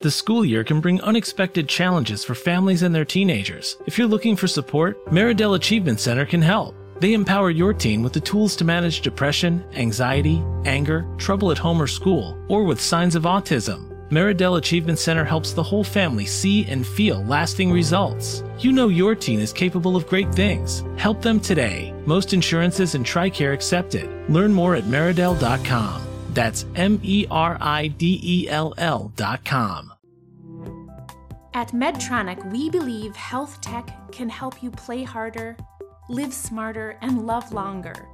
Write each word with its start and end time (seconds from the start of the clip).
The 0.00 0.12
school 0.12 0.44
year 0.44 0.62
can 0.62 0.80
bring 0.80 1.00
unexpected 1.00 1.68
challenges 1.68 2.24
for 2.24 2.36
families 2.36 2.82
and 2.82 2.94
their 2.94 3.04
teenagers. 3.04 3.76
If 3.84 3.98
you're 3.98 4.06
looking 4.06 4.36
for 4.36 4.46
support, 4.46 5.04
Meridell 5.06 5.56
Achievement 5.56 5.98
Center 5.98 6.24
can 6.24 6.40
help. 6.40 6.76
They 7.00 7.14
empower 7.14 7.50
your 7.50 7.74
teen 7.74 8.04
with 8.04 8.12
the 8.12 8.20
tools 8.20 8.54
to 8.56 8.64
manage 8.64 9.00
depression, 9.00 9.64
anxiety, 9.74 10.40
anger, 10.64 11.04
trouble 11.18 11.50
at 11.50 11.58
home 11.58 11.82
or 11.82 11.88
school, 11.88 12.38
or 12.46 12.62
with 12.62 12.80
signs 12.80 13.16
of 13.16 13.24
autism. 13.24 13.88
Meridell 14.08 14.58
Achievement 14.58 15.00
Center 15.00 15.24
helps 15.24 15.52
the 15.52 15.64
whole 15.64 15.82
family 15.82 16.26
see 16.26 16.64
and 16.66 16.86
feel 16.86 17.24
lasting 17.24 17.72
results. 17.72 18.44
You 18.60 18.70
know 18.70 18.86
your 18.86 19.16
teen 19.16 19.40
is 19.40 19.52
capable 19.52 19.96
of 19.96 20.06
great 20.06 20.32
things. 20.32 20.84
Help 20.96 21.22
them 21.22 21.40
today. 21.40 21.92
Most 22.06 22.32
insurances 22.32 22.94
and 22.94 23.04
TRICARE 23.04 23.52
accepted. 23.52 24.08
Learn 24.30 24.52
more 24.52 24.76
at 24.76 24.84
Meridell.com. 24.84 26.07
That's 26.38 26.66
M 26.76 27.00
E 27.02 27.26
R 27.32 27.58
I 27.60 27.88
D 27.88 28.20
E 28.22 28.48
L 28.48 28.72
L 28.78 29.10
dot 29.16 29.44
com. 29.44 29.92
At 31.52 31.72
Medtronic, 31.72 32.52
we 32.52 32.70
believe 32.70 33.16
health 33.16 33.60
tech 33.60 33.90
can 34.12 34.28
help 34.28 34.62
you 34.62 34.70
play 34.70 35.02
harder, 35.02 35.56
live 36.08 36.32
smarter, 36.32 36.96
and 37.02 37.26
love 37.26 37.52
longer. 37.52 38.06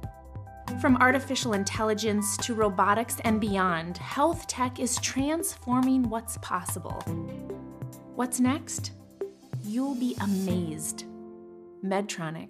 From 0.81 0.97
artificial 0.97 1.53
intelligence 1.53 2.35
to 2.37 2.55
robotics 2.55 3.17
and 3.25 3.39
beyond, 3.39 3.99
health 3.99 4.47
tech 4.47 4.79
is 4.79 4.97
transforming 5.01 6.09
what's 6.09 6.39
possible. 6.39 6.99
What's 8.15 8.39
next? 8.39 8.93
You'll 9.63 9.93
be 9.93 10.17
amazed. 10.19 11.05
Medtronic. 11.85 12.49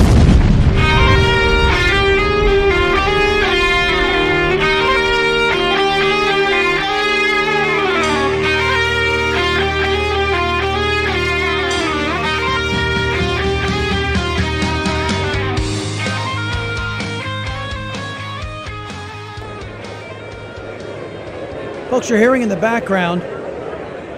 Folks, 21.91 22.09
you're 22.09 22.19
hearing 22.19 22.41
in 22.41 22.47
the 22.47 22.55
background 22.55 23.21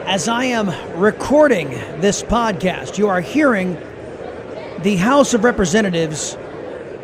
as 0.06 0.28
I 0.28 0.44
am 0.44 0.70
recording 0.96 1.72
this 2.02 2.22
podcast, 2.22 3.00
you 3.00 3.08
are 3.08 3.20
hearing 3.20 3.82
the 4.84 4.96
House 4.98 5.34
of 5.34 5.44
Representatives 5.44 6.38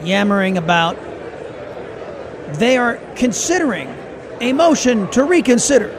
yammering 0.04 0.60
about 0.60 0.96
they 2.60 2.78
are 2.78 2.98
considering 3.16 3.88
a 4.42 4.54
motion 4.54 5.10
to 5.10 5.24
reconsider 5.24 5.90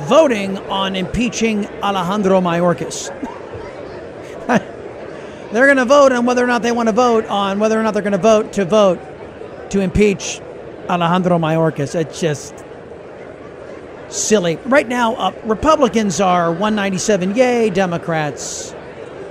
voting 0.00 0.58
on 0.68 0.96
impeaching 0.96 1.64
Alejandro 1.82 2.42
Mayorkas. 2.42 3.08
they're 5.50 5.64
going 5.64 5.78
to 5.78 5.86
vote 5.86 6.12
on 6.12 6.26
whether 6.26 6.44
or 6.44 6.46
not 6.46 6.60
they 6.60 6.72
want 6.72 6.90
to 6.90 6.94
vote 6.94 7.24
on 7.24 7.58
whether 7.58 7.80
or 7.80 7.82
not 7.82 7.94
they're 7.94 8.02
going 8.02 8.12
to 8.12 8.18
vote 8.18 8.52
to 8.52 8.66
vote 8.66 9.00
to 9.70 9.80
impeach 9.80 10.42
Alejandro 10.90 11.38
Mayorkas. 11.38 11.94
It's 11.94 12.20
just 12.20 12.66
silly. 14.10 14.56
Right 14.66 14.88
now, 14.88 15.14
uh, 15.14 15.32
Republicans 15.44 16.20
are 16.20 16.50
197 16.50 17.34
yay, 17.34 17.70
Democrats, 17.70 18.72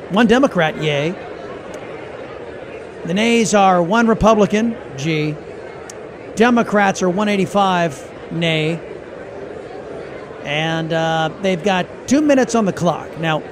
one 0.10 0.28
Democrat 0.28 0.82
yay. 0.82 1.12
The 3.06 3.14
nays 3.14 3.54
are 3.54 3.82
one 3.82 4.08
Republican, 4.08 4.78
G. 4.98 5.36
Democrats 6.36 7.02
are 7.02 7.10
185 7.10 8.32
nay. 8.32 8.80
And 10.44 10.94
uh, 10.94 11.30
they've 11.42 11.64
got 11.64 11.86
two 12.08 12.22
minutes 12.22 12.56
on 12.56 12.66
the 12.66 12.74
clock. 12.74 13.18
Now, 13.20 13.44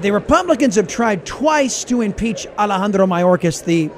the 0.00 0.10
Republicans 0.10 0.76
have 0.76 0.88
tried 0.88 1.24
twice 1.24 1.84
to 1.84 2.00
impeach 2.00 2.46
Alejandro 2.58 3.06
Mayorkas, 3.06 3.64
the, 3.64 3.90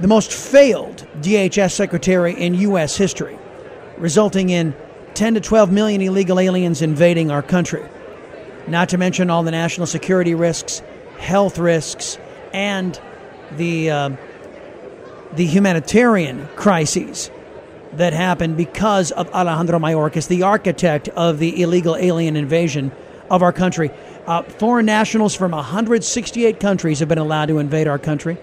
the 0.00 0.08
most 0.08 0.32
failed 0.32 1.06
DHS 1.20 1.72
secretary 1.72 2.34
in 2.34 2.54
U.S. 2.54 2.96
history, 2.96 3.38
resulting 3.96 4.50
in 4.50 4.74
10 5.18 5.34
to 5.34 5.40
12 5.40 5.72
million 5.72 6.00
illegal 6.00 6.38
aliens 6.38 6.80
invading 6.80 7.28
our 7.28 7.42
country. 7.42 7.84
Not 8.68 8.90
to 8.90 8.98
mention 8.98 9.30
all 9.30 9.42
the 9.42 9.50
national 9.50 9.88
security 9.88 10.32
risks, 10.36 10.80
health 11.18 11.58
risks, 11.58 12.16
and 12.52 12.98
the, 13.56 13.90
uh, 13.90 14.10
the 15.32 15.44
humanitarian 15.44 16.48
crises 16.54 17.32
that 17.94 18.12
happened 18.12 18.56
because 18.56 19.10
of 19.10 19.28
Alejandro 19.34 19.80
Mayorkas, 19.80 20.28
the 20.28 20.44
architect 20.44 21.08
of 21.08 21.40
the 21.40 21.62
illegal 21.62 21.96
alien 21.96 22.36
invasion 22.36 22.92
of 23.28 23.42
our 23.42 23.52
country. 23.52 23.90
Uh, 24.24 24.44
foreign 24.44 24.86
nationals 24.86 25.34
from 25.34 25.50
168 25.50 26.60
countries 26.60 27.00
have 27.00 27.08
been 27.08 27.18
allowed 27.18 27.46
to 27.46 27.58
invade 27.58 27.88
our 27.88 27.98
country. 27.98 28.38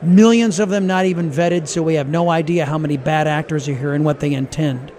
Millions 0.00 0.58
of 0.58 0.70
them 0.70 0.86
not 0.86 1.04
even 1.04 1.30
vetted, 1.30 1.68
so 1.68 1.82
we 1.82 1.96
have 1.96 2.08
no 2.08 2.30
idea 2.30 2.64
how 2.64 2.78
many 2.78 2.96
bad 2.96 3.26
actors 3.26 3.68
are 3.68 3.74
here 3.74 3.92
and 3.92 4.06
what 4.06 4.20
they 4.20 4.32
intend 4.32 4.90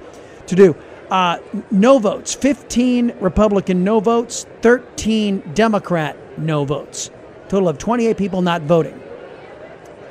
to 0.46 0.56
do. 0.56 0.76
Uh, 1.10 1.40
no 1.72 1.98
votes 1.98 2.36
15 2.36 3.16
Republican 3.20 3.84
no 3.84 4.00
votes, 4.00 4.46
13 4.62 5.54
Democrat 5.54 6.16
no 6.38 6.66
votes. 6.66 7.10
Total 7.48 7.68
of 7.68 7.80
28 7.80 8.16
people 8.16 8.42
not 8.44 8.62
voting 8.62 9.02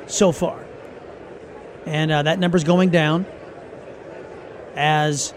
so 0.07 0.31
far. 0.31 0.65
And 1.85 2.11
uh, 2.11 2.23
that 2.23 2.39
number's 2.39 2.65
going 2.65 2.89
down 2.89 3.25
as 4.75 5.33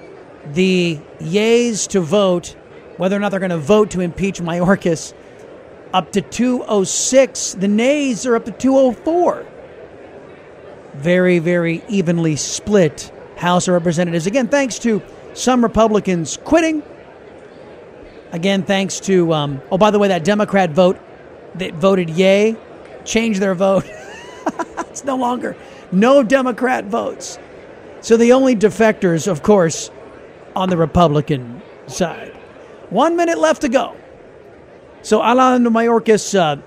the 0.53 0.99
yays 1.21 1.89
to 1.89 2.01
vote, 2.01 2.57
whether 2.97 3.17
or 3.17 3.21
not 3.21 3.31
they're 3.31 3.41
going 3.41 3.51
to 3.51 3.59
vote 3.59 3.93
to 3.93 4.01
impeach 4.01 4.41
Mayorkas, 4.41 5.15
up 5.95 6.13
to 6.13 6.21
206. 6.21 7.55
The 7.55 7.69
nays 7.69 8.27
are 8.27 8.35
up 8.35 8.47
to 8.47 8.53
204. 8.53 9.47
Very, 10.95 11.39
very 11.39 11.83
evenly 11.89 12.37
split 12.37 13.13
House 13.37 13.69
of 13.69 13.75
Representatives. 13.75 14.27
Again, 14.27 14.49
thanks 14.49 14.79
to 14.81 15.01
some 15.35 15.63
Republicans 15.63 16.39
quitting. 16.45 16.83
Again, 18.33 18.63
thanks 18.63 19.01
to, 19.01 19.33
um, 19.33 19.63
oh, 19.71 19.79
by 19.79 19.91
the 19.91 19.99
way, 19.99 20.09
that 20.09 20.25
Democrat 20.25 20.71
vote 20.71 20.99
that 21.57 21.75
voted 21.75 22.09
yay 22.11 22.57
changed 23.05 23.41
their 23.41 23.55
vote. 23.55 23.85
it's 24.79 25.05
no 25.05 25.17
longer 25.17 25.57
no 25.93 26.23
Democrat 26.23 26.87
votes. 26.87 27.39
So 28.01 28.17
the 28.17 28.33
only 28.33 28.57
defectors, 28.57 29.29
of 29.29 29.43
course, 29.43 29.91
on 30.57 30.71
the 30.71 30.77
Republican 30.77 31.63
side. 31.87 32.33
One 32.91 33.17
minute 33.17 33.39
left 33.39 33.61
to 33.61 33.69
go. 33.69 33.95
So 35.03 35.23
Alan 35.23 35.65
Mayorkas, 35.65 36.37
uh, 36.37 36.61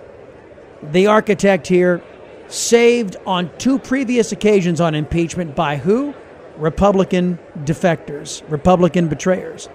the 0.81 1.08
architect 1.08 1.68
here, 1.68 2.02
saved 2.48 3.18
on 3.25 3.50
two 3.58 3.80
previous 3.80 4.31
occasions 4.31 4.80
on 4.80 4.96
impeachment 4.96 5.56
by 5.56 5.78
who? 5.78 6.14
Republican 6.58 7.40
defectors, 7.60 8.44
Republican 8.50 9.08
betrayers. 9.08 9.70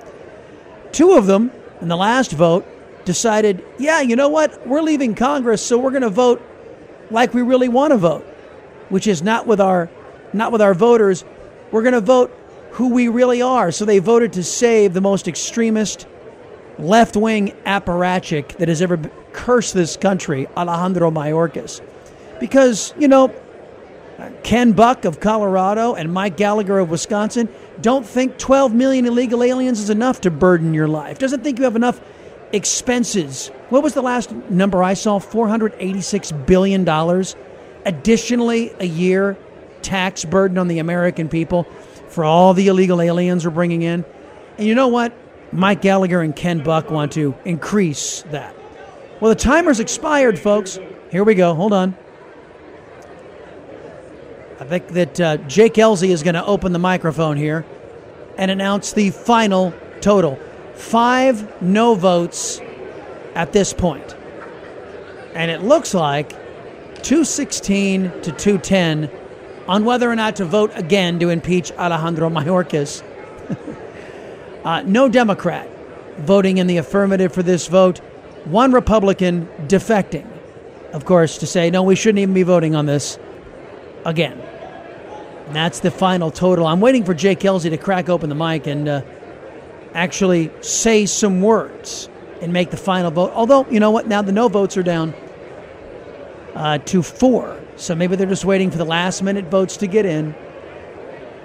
Two 0.92 1.12
of 1.12 1.26
them, 1.26 1.50
in 1.80 1.88
the 1.88 1.96
last 1.96 2.32
vote, 2.32 2.66
decided, 3.04 3.64
yeah, 3.78 4.00
you 4.00 4.16
know 4.16 4.28
what? 4.28 4.66
We're 4.66 4.82
leaving 4.82 5.14
Congress, 5.14 5.64
so 5.64 5.78
we're 5.78 5.90
going 5.90 6.02
to 6.02 6.10
vote 6.10 6.42
like 7.10 7.34
we 7.34 7.42
really 7.42 7.68
want 7.68 7.92
to 7.92 7.96
vote, 7.96 8.24
which 8.88 9.06
is 9.06 9.22
not 9.22 9.46
with 9.46 9.60
our 9.60 9.90
not 10.32 10.52
with 10.52 10.62
our 10.62 10.74
voters. 10.74 11.24
We're 11.72 11.82
going 11.82 11.94
to 11.94 12.00
vote 12.00 12.36
who 12.72 12.88
we 12.88 13.08
really 13.08 13.42
are. 13.42 13.72
So 13.72 13.84
they 13.84 13.98
voted 13.98 14.32
to 14.34 14.44
save 14.44 14.94
the 14.94 15.00
most 15.00 15.26
extremist 15.26 16.06
left-wing 16.78 17.48
apparatchik 17.66 18.56
that 18.58 18.68
has 18.68 18.80
ever 18.80 18.96
cursed 19.32 19.74
this 19.74 19.96
country, 19.96 20.46
Alejandro 20.56 21.10
Mayorkas. 21.10 21.80
Because, 22.38 22.94
you 22.96 23.08
know, 23.08 23.34
Ken 24.42 24.72
Buck 24.72 25.04
of 25.04 25.20
Colorado 25.20 25.94
and 25.94 26.12
Mike 26.12 26.36
Gallagher 26.36 26.78
of 26.78 26.90
Wisconsin 26.90 27.48
don't 27.80 28.06
think 28.06 28.38
12 28.38 28.74
million 28.74 29.06
illegal 29.06 29.42
aliens 29.42 29.80
is 29.80 29.90
enough 29.90 30.20
to 30.22 30.30
burden 30.30 30.74
your 30.74 30.88
life. 30.88 31.18
Doesn't 31.18 31.42
think 31.42 31.58
you 31.58 31.64
have 31.64 31.76
enough 31.76 32.00
expenses. 32.52 33.48
What 33.68 33.82
was 33.82 33.94
the 33.94 34.02
last 34.02 34.32
number 34.32 34.82
I 34.82 34.94
saw? 34.94 35.18
486 35.18 36.32
billion 36.32 36.84
dollars 36.84 37.36
additionally 37.84 38.72
a 38.78 38.84
year 38.84 39.38
tax 39.82 40.24
burden 40.24 40.58
on 40.58 40.68
the 40.68 40.78
American 40.78 41.28
people 41.28 41.64
for 42.08 42.24
all 42.24 42.52
the 42.54 42.68
illegal 42.68 43.00
aliens 43.00 43.44
we're 43.44 43.50
bringing 43.52 43.82
in. 43.82 44.04
And 44.58 44.66
you 44.66 44.74
know 44.74 44.88
what? 44.88 45.12
Mike 45.52 45.80
Gallagher 45.80 46.20
and 46.20 46.34
Ken 46.34 46.62
Buck 46.62 46.90
want 46.90 47.12
to 47.12 47.34
increase 47.44 48.22
that. 48.30 48.54
Well, 49.20 49.30
the 49.30 49.40
timer's 49.40 49.80
expired, 49.80 50.38
folks. 50.38 50.78
Here 51.10 51.24
we 51.24 51.34
go. 51.34 51.54
Hold 51.54 51.72
on. 51.72 51.96
I 54.60 54.64
think 54.64 54.88
that 54.88 55.18
uh, 55.18 55.36
Jake 55.38 55.78
Elsey 55.78 56.12
is 56.12 56.22
going 56.22 56.34
to 56.34 56.44
open 56.44 56.74
the 56.74 56.78
microphone 56.78 57.38
here 57.38 57.64
and 58.36 58.50
announce 58.50 58.92
the 58.92 59.08
final 59.10 59.72
total. 60.02 60.38
Five 60.74 61.62
no 61.62 61.94
votes 61.94 62.60
at 63.34 63.54
this 63.54 63.72
point. 63.72 64.14
And 65.34 65.50
it 65.50 65.62
looks 65.62 65.94
like 65.94 66.30
216 67.02 68.10
to 68.20 68.32
210 68.32 69.10
on 69.66 69.86
whether 69.86 70.10
or 70.10 70.16
not 70.16 70.36
to 70.36 70.44
vote 70.44 70.72
again 70.74 71.18
to 71.20 71.30
impeach 71.30 71.72
Alejandro 71.72 72.28
Mayorkas. 72.28 73.02
uh, 74.64 74.82
no 74.82 75.08
Democrat 75.08 75.70
voting 76.18 76.58
in 76.58 76.66
the 76.66 76.76
affirmative 76.76 77.32
for 77.32 77.42
this 77.42 77.66
vote. 77.66 77.98
One 78.44 78.72
Republican 78.72 79.48
defecting, 79.68 80.26
of 80.92 81.06
course, 81.06 81.38
to 81.38 81.46
say, 81.46 81.70
no, 81.70 81.82
we 81.82 81.94
shouldn't 81.94 82.18
even 82.18 82.34
be 82.34 82.42
voting 82.42 82.74
on 82.74 82.84
this 82.84 83.18
again. 84.04 84.49
And 85.50 85.56
that's 85.56 85.80
the 85.80 85.90
final 85.90 86.30
total. 86.30 86.64
I'm 86.64 86.78
waiting 86.80 87.04
for 87.04 87.12
Jake 87.12 87.44
Elsey 87.44 87.70
to 87.70 87.76
crack 87.76 88.08
open 88.08 88.28
the 88.28 88.36
mic 88.36 88.68
and 88.68 88.88
uh, 88.88 89.02
actually 89.94 90.48
say 90.60 91.06
some 91.06 91.40
words 91.40 92.08
and 92.40 92.52
make 92.52 92.70
the 92.70 92.76
final 92.76 93.10
vote. 93.10 93.32
Although, 93.34 93.66
you 93.68 93.80
know 93.80 93.90
what? 93.90 94.06
Now 94.06 94.22
the 94.22 94.30
no 94.30 94.46
votes 94.46 94.76
are 94.76 94.84
down 94.84 95.12
uh, 96.54 96.78
to 96.78 97.02
four. 97.02 97.60
So 97.74 97.96
maybe 97.96 98.14
they're 98.14 98.28
just 98.28 98.44
waiting 98.44 98.70
for 98.70 98.78
the 98.78 98.84
last 98.84 99.24
minute 99.24 99.46
votes 99.46 99.78
to 99.78 99.88
get 99.88 100.06
in. 100.06 100.36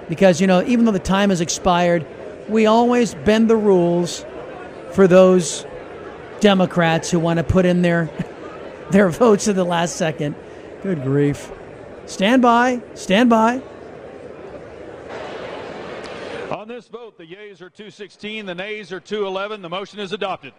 Because, 0.08 0.40
you 0.40 0.46
know, 0.46 0.62
even 0.62 0.84
though 0.84 0.92
the 0.92 1.00
time 1.00 1.30
has 1.30 1.40
expired, 1.40 2.06
we 2.48 2.66
always 2.66 3.16
bend 3.16 3.50
the 3.50 3.56
rules 3.56 4.24
for 4.92 5.08
those 5.08 5.66
Democrats 6.38 7.10
who 7.10 7.18
want 7.18 7.38
to 7.38 7.42
put 7.42 7.66
in 7.66 7.82
their, 7.82 8.08
their 8.92 9.08
votes 9.08 9.48
at 9.48 9.56
the 9.56 9.64
last 9.64 9.96
second. 9.96 10.36
Good 10.84 11.02
grief. 11.02 11.50
Stand 12.04 12.40
by. 12.40 12.82
Stand 12.94 13.30
by. 13.30 13.62
On 16.50 16.64
this 16.76 16.88
vote, 16.88 17.16
the 17.16 17.24
yeas 17.24 17.62
are 17.62 17.70
216, 17.70 18.44
the 18.44 18.54
nays 18.54 18.92
are 18.92 19.00
211. 19.00 19.62
The 19.62 19.68
motion 19.70 19.98
is 19.98 20.12
adopted. 20.12 20.52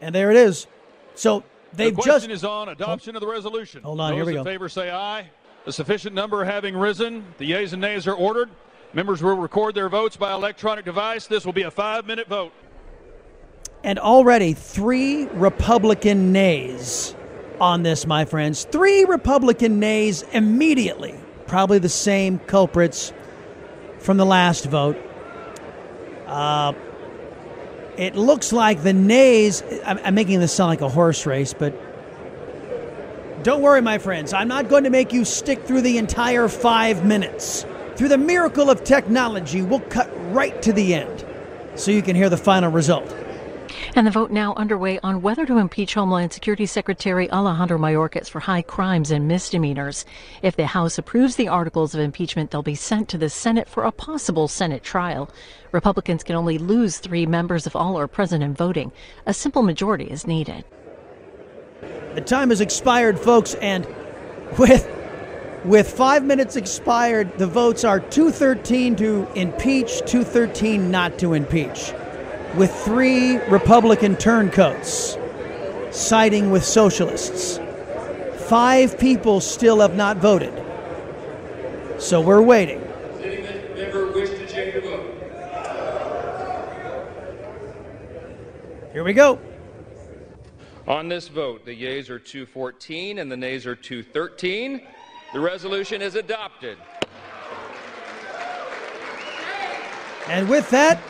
And 0.00 0.14
there 0.14 0.30
it 0.30 0.38
is. 0.38 0.66
So 1.16 1.44
they've 1.74 1.94
the 1.94 2.00
question 2.00 2.30
just 2.30 2.44
is 2.44 2.44
on 2.44 2.70
adoption 2.70 3.14
of 3.14 3.20
the 3.20 3.26
resolution. 3.26 3.82
Hold 3.82 4.00
on, 4.00 4.12
Those 4.12 4.16
here 4.16 4.24
we 4.24 4.32
in 4.32 4.38
go. 4.38 4.44
favor 4.44 4.70
say 4.70 4.90
aye. 4.90 5.28
A 5.66 5.72
sufficient 5.72 6.14
number 6.14 6.42
having 6.44 6.74
risen, 6.74 7.26
the 7.36 7.44
yeas 7.44 7.74
and 7.74 7.82
nays 7.82 8.06
are 8.06 8.14
ordered. 8.14 8.48
Members 8.94 9.22
will 9.22 9.36
record 9.36 9.74
their 9.74 9.90
votes 9.90 10.16
by 10.16 10.32
electronic 10.32 10.86
device. 10.86 11.26
This 11.26 11.44
will 11.44 11.52
be 11.52 11.64
a 11.64 11.70
five-minute 11.70 12.28
vote. 12.28 12.52
And 13.82 13.98
already 13.98 14.54
three 14.54 15.26
Republican 15.26 16.32
nays 16.32 17.14
on 17.60 17.82
this, 17.82 18.06
my 18.06 18.24
friends. 18.24 18.64
Three 18.64 19.04
Republican 19.04 19.78
nays 19.78 20.22
immediately. 20.32 21.14
Probably 21.46 21.78
the 21.78 21.90
same 21.90 22.38
culprits 22.38 23.12
from 24.04 24.18
the 24.18 24.26
last 24.26 24.66
vote. 24.66 24.98
Uh, 26.26 26.74
it 27.96 28.14
looks 28.14 28.52
like 28.52 28.82
the 28.82 28.92
nays. 28.92 29.62
I'm, 29.84 29.98
I'm 30.04 30.14
making 30.14 30.40
this 30.40 30.52
sound 30.52 30.68
like 30.68 30.82
a 30.82 30.90
horse 30.90 31.24
race, 31.24 31.54
but 31.54 31.74
don't 33.42 33.62
worry, 33.62 33.80
my 33.80 33.96
friends. 33.96 34.34
I'm 34.34 34.48
not 34.48 34.68
going 34.68 34.84
to 34.84 34.90
make 34.90 35.12
you 35.14 35.24
stick 35.24 35.64
through 35.64 35.80
the 35.80 35.96
entire 35.96 36.48
five 36.48 37.04
minutes. 37.04 37.64
Through 37.96 38.08
the 38.08 38.18
miracle 38.18 38.68
of 38.68 38.84
technology, 38.84 39.62
we'll 39.62 39.80
cut 39.80 40.10
right 40.32 40.60
to 40.62 40.72
the 40.72 40.94
end 40.94 41.24
so 41.74 41.90
you 41.90 42.02
can 42.02 42.14
hear 42.14 42.28
the 42.28 42.36
final 42.36 42.70
result. 42.70 43.08
And 43.96 44.08
the 44.08 44.10
vote 44.10 44.32
now 44.32 44.54
underway 44.54 44.98
on 45.04 45.22
whether 45.22 45.46
to 45.46 45.58
impeach 45.58 45.94
Homeland 45.94 46.32
Security 46.32 46.66
Secretary 46.66 47.30
Alejandro 47.30 47.78
Mayorkas 47.78 48.28
for 48.28 48.40
high 48.40 48.62
crimes 48.62 49.12
and 49.12 49.28
misdemeanors. 49.28 50.04
If 50.42 50.56
the 50.56 50.66
House 50.66 50.98
approves 50.98 51.36
the 51.36 51.46
articles 51.46 51.94
of 51.94 52.00
impeachment, 52.00 52.50
they'll 52.50 52.64
be 52.64 52.74
sent 52.74 53.08
to 53.10 53.18
the 53.18 53.30
Senate 53.30 53.68
for 53.68 53.84
a 53.84 53.92
possible 53.92 54.48
Senate 54.48 54.82
trial. 54.82 55.30
Republicans 55.70 56.24
can 56.24 56.34
only 56.34 56.58
lose 56.58 56.98
three 56.98 57.24
members 57.24 57.68
if 57.68 57.76
all 57.76 57.96
are 57.96 58.08
present 58.08 58.42
and 58.42 58.58
voting. 58.58 58.90
A 59.26 59.32
simple 59.32 59.62
majority 59.62 60.06
is 60.06 60.26
needed. 60.26 60.64
The 62.16 62.20
time 62.20 62.50
has 62.50 62.60
expired, 62.60 63.16
folks, 63.16 63.54
and 63.54 63.86
with 64.58 64.90
with 65.64 65.88
five 65.88 66.24
minutes 66.24 66.56
expired, 66.56 67.38
the 67.38 67.46
votes 67.46 67.84
are 67.84 68.00
213 68.00 68.96
to 68.96 69.28
impeach, 69.36 70.00
213 70.00 70.90
not 70.90 71.16
to 71.20 71.32
impeach. 71.32 71.94
With 72.56 72.72
three 72.84 73.38
Republican 73.48 74.16
turncoats 74.16 75.18
siding 75.94 76.50
with 76.50 76.64
socialists. 76.64 77.60
Five 78.48 78.98
people 78.98 79.40
still 79.40 79.80
have 79.80 79.94
not 79.94 80.18
voted. 80.18 80.52
So 81.98 82.20
we're 82.20 82.42
waiting. 82.42 82.80
Member 83.76 84.12
wish 84.12 84.30
to 84.30 84.46
change 84.46 84.72
their 84.72 84.82
vote. 84.82 85.10
Here 88.92 89.04
we 89.04 89.12
go. 89.12 89.38
On 90.86 91.08
this 91.08 91.28
vote, 91.28 91.64
the 91.64 91.74
yeas 91.74 92.10
are 92.10 92.18
214 92.18 93.18
and 93.18 93.32
the 93.32 93.36
nays 93.36 93.66
are 93.66 93.74
213. 93.74 94.82
The 95.32 95.40
resolution 95.40 96.02
is 96.02 96.14
adopted. 96.14 96.76
And 100.28 100.48
with 100.48 100.68
that, 100.70 101.00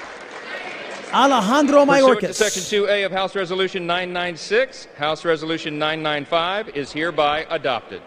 Alejandro 1.15 1.87
Pursuant 1.87 2.21
to 2.23 2.35
Section 2.35 2.63
2A 2.63 3.07
of 3.07 3.13
House 3.13 3.37
Resolution 3.37 3.87
996, 3.87 4.89
House 4.97 5.25
Resolution 5.25 5.79
995 5.79 6.71
is 6.71 6.91
hereby 6.91 7.47
adopted. 7.51 8.03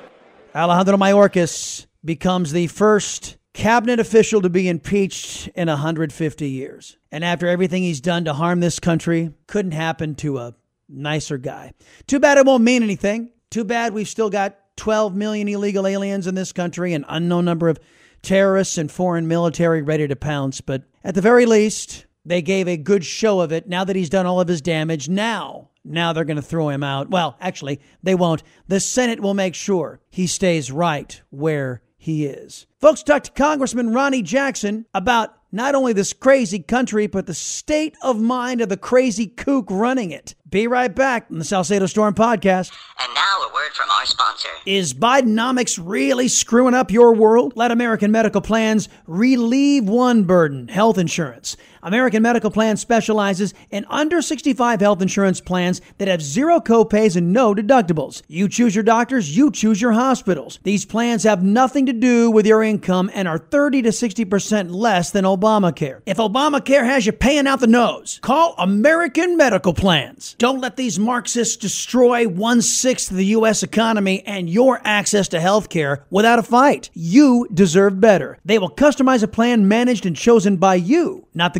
Alejandro 0.54 0.98
Mayorkas 0.98 1.86
becomes 2.04 2.52
the 2.52 2.68
first 2.68 3.38
cabinet 3.54 4.02
official 4.02 4.42
to 4.42 4.50
be 4.50 4.68
impeached 4.68 5.48
in 5.56 5.70
150 5.70 6.50
years. 6.50 6.98
And 7.10 7.24
after 7.24 7.48
everything 7.48 7.82
he's 7.82 8.02
done 8.02 8.26
to 8.26 8.34
harm 8.34 8.60
this 8.60 8.78
country, 8.78 9.32
couldn't 9.48 9.72
happen 9.72 10.16
to 10.16 10.40
a 10.40 10.56
nicer 10.90 11.38
guy. 11.38 11.76
Too 12.08 12.20
bad 12.20 12.38
it 12.38 12.46
won't 12.46 12.66
mean 12.66 12.84
anything. 12.84 13.32
Too 13.50 13.64
bad 13.64 13.94
we've 13.94 14.10
still 14.10 14.30
got 14.30 14.58
12 14.76 15.16
million 15.16 15.48
illegal 15.48 15.88
aliens 15.88 16.28
in 16.28 16.36
this 16.36 16.52
country, 16.52 16.94
an 16.94 17.06
unknown 17.08 17.46
number 17.46 17.70
of 17.70 17.80
terrorists 18.22 18.78
and 18.78 18.92
foreign 18.92 19.30
military 19.30 19.82
ready 19.82 20.10
to 20.10 20.16
pounce. 20.18 20.60
But 20.60 20.84
at 21.06 21.16
the 21.16 21.22
very 21.22 21.46
least, 21.46 22.06
they 22.28 22.42
gave 22.42 22.68
a 22.68 22.78
good 22.78 23.06
show 23.06 23.40
of 23.40 23.52
it 23.52 23.68
now 23.68 23.84
that 23.84 23.96
he's 23.96 24.10
done 24.10 24.26
all 24.26 24.42
of 24.42 24.48
his 24.48 24.62
damage. 24.62 25.08
Now, 25.08 25.70
now 25.84 26.14
they're 26.14 26.26
going 26.26 26.36
to 26.36 26.42
throw 26.42 26.70
him 26.70 26.84
out. 26.84 27.10
Well, 27.10 27.38
actually, 27.40 27.80
they 28.04 28.16
won't. 28.16 28.44
The 28.68 28.80
Senate 28.80 29.22
will 29.22 29.34
make 29.34 29.56
sure 29.56 30.00
he 30.10 30.28
stays 30.28 30.72
right 30.72 31.22
where 31.30 31.82
he 31.98 32.26
is. 32.26 32.68
Folks, 32.80 33.02
talk 33.02 33.24
to 33.24 33.32
Congressman 33.32 33.94
Ronny 33.94 34.22
Jackson 34.22 34.86
about 34.94 35.34
not 35.52 35.76
only 35.76 35.94
this 35.94 36.14
crazy 36.14 36.60
country, 36.60 37.08
but 37.08 37.26
the 37.26 37.34
state 37.34 37.96
of 38.02 38.20
mind 38.20 38.62
of 38.62 38.70
the 38.70 38.78
crazy 38.78 39.28
kook 39.28 39.66
running 39.70 40.12
it. 40.12 40.36
Be 40.50 40.68
right 40.68 40.94
back 40.94 41.28
on 41.32 41.40
the 41.40 41.46
Salcedo 41.46 41.86
Storm 41.86 42.14
podcast. 42.14 42.74
And 43.00 43.14
now 43.16 43.38
a 43.50 43.54
word 43.54 43.72
from 43.74 43.90
our 43.90 44.06
sponsor. 44.06 44.50
Is 44.66 44.94
Bidenomics 44.94 45.80
really 45.82 46.28
screwing 46.28 46.74
up 46.74 46.92
your 46.92 47.14
world? 47.16 47.54
Let 47.56 47.72
American 47.72 48.12
Medical 48.12 48.42
Plans 48.42 48.90
relieve 49.08 49.86
one 49.86 50.24
burden 50.24 50.68
health 50.68 50.98
insurance. 50.98 51.56
American 51.84 52.22
Medical 52.22 52.52
Plan 52.52 52.78
specializes 52.78 53.54
in 53.70 53.86
under 53.90 54.22
65 54.22 54.82
health 54.82 55.02
insurance 55.02 55.42
plans 55.42 55.82
that 55.98 56.08
have 56.08 56.22
zero 56.22 56.60
copays 56.60 57.16
and 57.16 57.34
no 57.34 57.54
deductibles. 57.54 58.22
You 58.28 58.48
choose 58.48 58.76
your 58.76 58.84
doctors, 58.84 59.36
you 59.36 59.52
choose 59.52 59.82
your 59.82 59.94
hospitals. 59.94 60.60
These 60.64 60.86
plans 60.86 61.24
have 61.24 61.44
nothing 61.44 61.86
to 61.86 61.94
do 61.94 62.32
with 62.32 62.46
your 62.46 62.64
income 62.64 63.10
and 63.14 63.28
are 63.28 63.38
30 63.38 63.84
to 63.84 63.90
60% 63.90 64.72
less 64.72 65.12
than 65.12 65.26
Obamacare. 65.26 66.02
If 66.06 66.18
Obamacare 66.18 66.86
has 66.86 67.06
you 67.06 67.12
paying 67.12 67.48
out 67.48 67.60
the 67.60 67.68
nose, 67.68 68.20
call 68.22 68.56
American 68.58 69.38
Medical 69.38 69.74
Plans. 69.74 70.36
Don't 70.38 70.62
let 70.62 70.78
these 70.78 71.00
Marxists 71.00 71.58
destroy 71.58 72.28
one 72.28 72.62
sixth 72.62 73.12
of 73.12 73.18
the 73.18 73.26
U.S. 73.26 73.64
economy 73.64 74.24
and 74.26 74.50
your 74.50 74.82
access 74.84 75.28
to 75.30 75.40
health 75.40 75.70
care 75.70 76.06
without 76.10 76.40
a 76.40 76.44
fight. 76.44 76.90
You 76.94 77.48
deserve 77.54 78.00
better. 78.00 78.40
They 78.46 78.60
will 78.60 78.70
customize 78.70 79.24
a 79.24 79.28
plan 79.28 79.68
managed 79.68 80.06
and 80.06 80.16
chosen 80.16 80.58
by 80.58 80.76
you, 80.76 81.28
not 81.34 81.54
the 81.54 81.60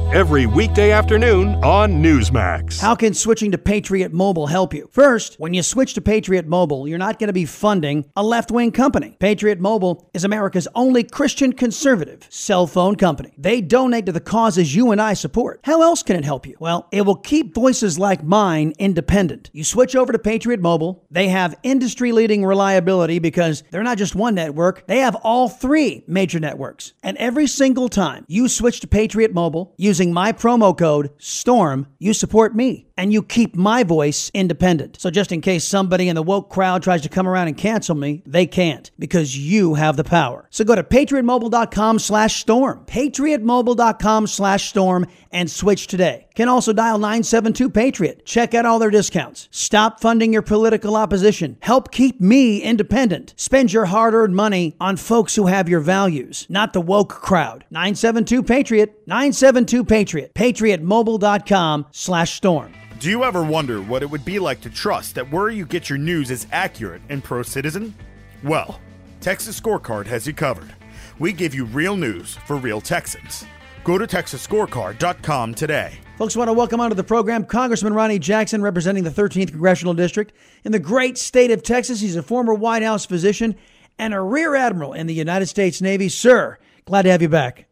every 0.13 0.45
weekday 0.45 0.91
afternoon 0.91 1.55
on 1.63 2.03
Newsmax. 2.03 2.81
How 2.81 2.95
can 2.95 3.13
switching 3.13 3.51
to 3.51 3.57
Patriot 3.57 4.11
Mobile 4.11 4.47
help 4.47 4.73
you? 4.73 4.89
First, 4.91 5.35
when 5.39 5.53
you 5.53 5.63
switch 5.63 5.93
to 5.93 6.01
Patriot 6.01 6.45
Mobile, 6.45 6.85
you're 6.85 6.97
not 6.97 7.17
going 7.17 7.27
to 7.27 7.33
be 7.33 7.45
funding 7.45 8.03
a 8.17 8.21
left 8.21 8.51
wing 8.51 8.73
company. 8.73 9.15
Patriot 9.21 9.61
Mobile 9.61 10.09
is 10.13 10.25
America's 10.25 10.67
only 10.75 11.05
Christian 11.05 11.53
conservative 11.53 12.27
cell 12.29 12.67
phone 12.67 12.97
company. 12.97 13.31
They 13.37 13.61
donate 13.61 14.05
to 14.07 14.11
the 14.11 14.19
causes 14.19 14.75
you 14.75 14.91
and 14.91 15.01
I 15.01 15.13
support. 15.13 15.61
How 15.63 15.81
else 15.81 16.03
can 16.03 16.17
it 16.17 16.25
help 16.25 16.45
you? 16.45 16.57
Well, 16.59 16.89
it 16.91 17.03
will 17.03 17.15
keep 17.15 17.55
voices 17.55 17.97
like 17.97 18.21
mine 18.21 18.73
independent. 18.79 19.49
You 19.53 19.63
switch 19.63 19.95
over 19.95 20.11
to 20.11 20.19
Patriot 20.19 20.59
Mobile, 20.59 21.05
they 21.09 21.29
have 21.29 21.55
industry 21.63 22.11
leading 22.11 22.43
reliability 22.43 23.19
because 23.19 23.63
they're 23.71 23.81
not 23.81 23.97
just 23.97 24.13
one 24.13 24.35
network, 24.35 24.85
they 24.87 24.99
have 24.99 25.15
all 25.15 25.47
three 25.47 26.03
major 26.05 26.41
networks. 26.41 26.91
And 27.01 27.15
every 27.15 27.47
single 27.47 27.87
time 27.87 28.25
you 28.27 28.49
switch 28.49 28.81
to 28.81 28.87
Patriot 28.87 29.33
Mobile 29.33 29.73
using 29.77 30.00
my 30.09 30.31
promo 30.31 30.77
code 30.77 31.11
STORM, 31.17 31.87
you 31.99 32.13
support 32.13 32.55
me 32.55 32.87
and 33.01 33.11
you 33.11 33.23
keep 33.23 33.55
my 33.55 33.83
voice 33.83 34.29
independent. 34.31 35.01
So 35.01 35.09
just 35.09 35.31
in 35.31 35.41
case 35.41 35.63
somebody 35.63 36.07
in 36.07 36.13
the 36.13 36.21
woke 36.21 36.51
crowd 36.51 36.83
tries 36.83 37.01
to 37.01 37.09
come 37.09 37.27
around 37.27 37.47
and 37.47 37.57
cancel 37.57 37.95
me, 37.95 38.21
they 38.27 38.45
can't 38.45 38.91
because 38.99 39.35
you 39.35 39.73
have 39.73 39.97
the 39.97 40.03
power. 40.03 40.47
So 40.51 40.63
go 40.63 40.75
to 40.75 40.83
patriotmobile.com 40.83 41.97
slash 41.97 42.39
storm, 42.39 42.85
patriotmobile.com 42.85 44.27
slash 44.27 44.69
storm 44.69 45.07
and 45.31 45.49
switch 45.49 45.87
today. 45.87 46.27
Can 46.35 46.47
also 46.47 46.73
dial 46.73 46.99
972 46.99 47.71
Patriot. 47.71 48.23
Check 48.23 48.53
out 48.53 48.67
all 48.67 48.77
their 48.77 48.91
discounts. 48.91 49.47
Stop 49.49 49.99
funding 49.99 50.31
your 50.31 50.43
political 50.43 50.95
opposition. 50.95 51.57
Help 51.61 51.91
keep 51.91 52.21
me 52.21 52.61
independent. 52.61 53.33
Spend 53.35 53.73
your 53.73 53.85
hard 53.85 54.13
earned 54.13 54.35
money 54.35 54.75
on 54.79 54.95
folks 54.95 55.35
who 55.35 55.47
have 55.47 55.67
your 55.67 55.79
values, 55.79 56.45
not 56.49 56.73
the 56.73 56.81
woke 56.81 57.09
crowd. 57.09 57.65
972 57.71 58.43
Patriot, 58.43 58.95
972 59.07 59.83
Patriot, 59.85 60.33
patriotmobile.com 60.35 61.87
slash 61.91 62.35
storm. 62.35 62.71
Do 63.01 63.09
you 63.09 63.23
ever 63.23 63.43
wonder 63.43 63.81
what 63.81 64.03
it 64.03 64.11
would 64.11 64.23
be 64.23 64.37
like 64.37 64.61
to 64.61 64.69
trust 64.69 65.15
that 65.15 65.31
where 65.31 65.49
you 65.49 65.65
get 65.65 65.89
your 65.89 65.97
news 65.97 66.29
is 66.29 66.45
accurate 66.51 67.01
and 67.09 67.23
pro 67.23 67.41
citizen? 67.41 67.95
Well, 68.43 68.79
Texas 69.21 69.59
Scorecard 69.59 70.05
has 70.05 70.27
you 70.27 70.33
covered. 70.33 70.75
We 71.17 71.33
give 71.33 71.55
you 71.55 71.65
real 71.65 71.97
news 71.97 72.35
for 72.45 72.57
real 72.57 72.79
Texans. 72.79 73.43
Go 73.83 73.97
to 73.97 74.05
TexasScorecard.com 74.05 75.55
today. 75.55 75.99
Folks, 76.19 76.35
want 76.35 76.49
to 76.49 76.53
welcome 76.53 76.79
onto 76.79 76.93
the 76.93 77.03
program 77.03 77.43
Congressman 77.43 77.95
Ronny 77.95 78.19
Jackson, 78.19 78.61
representing 78.61 79.03
the 79.03 79.09
13th 79.09 79.49
Congressional 79.49 79.95
District 79.95 80.31
in 80.63 80.71
the 80.71 80.77
great 80.77 81.17
state 81.17 81.49
of 81.49 81.63
Texas. 81.63 82.01
He's 82.01 82.15
a 82.15 82.21
former 82.21 82.53
White 82.53 82.83
House 82.83 83.07
physician 83.07 83.55
and 83.97 84.13
a 84.13 84.21
Rear 84.21 84.53
Admiral 84.53 84.93
in 84.93 85.07
the 85.07 85.15
United 85.15 85.47
States 85.47 85.81
Navy. 85.81 86.07
Sir, 86.07 86.59
glad 86.85 87.01
to 87.01 87.09
have 87.09 87.23
you 87.23 87.29
back. 87.29 87.65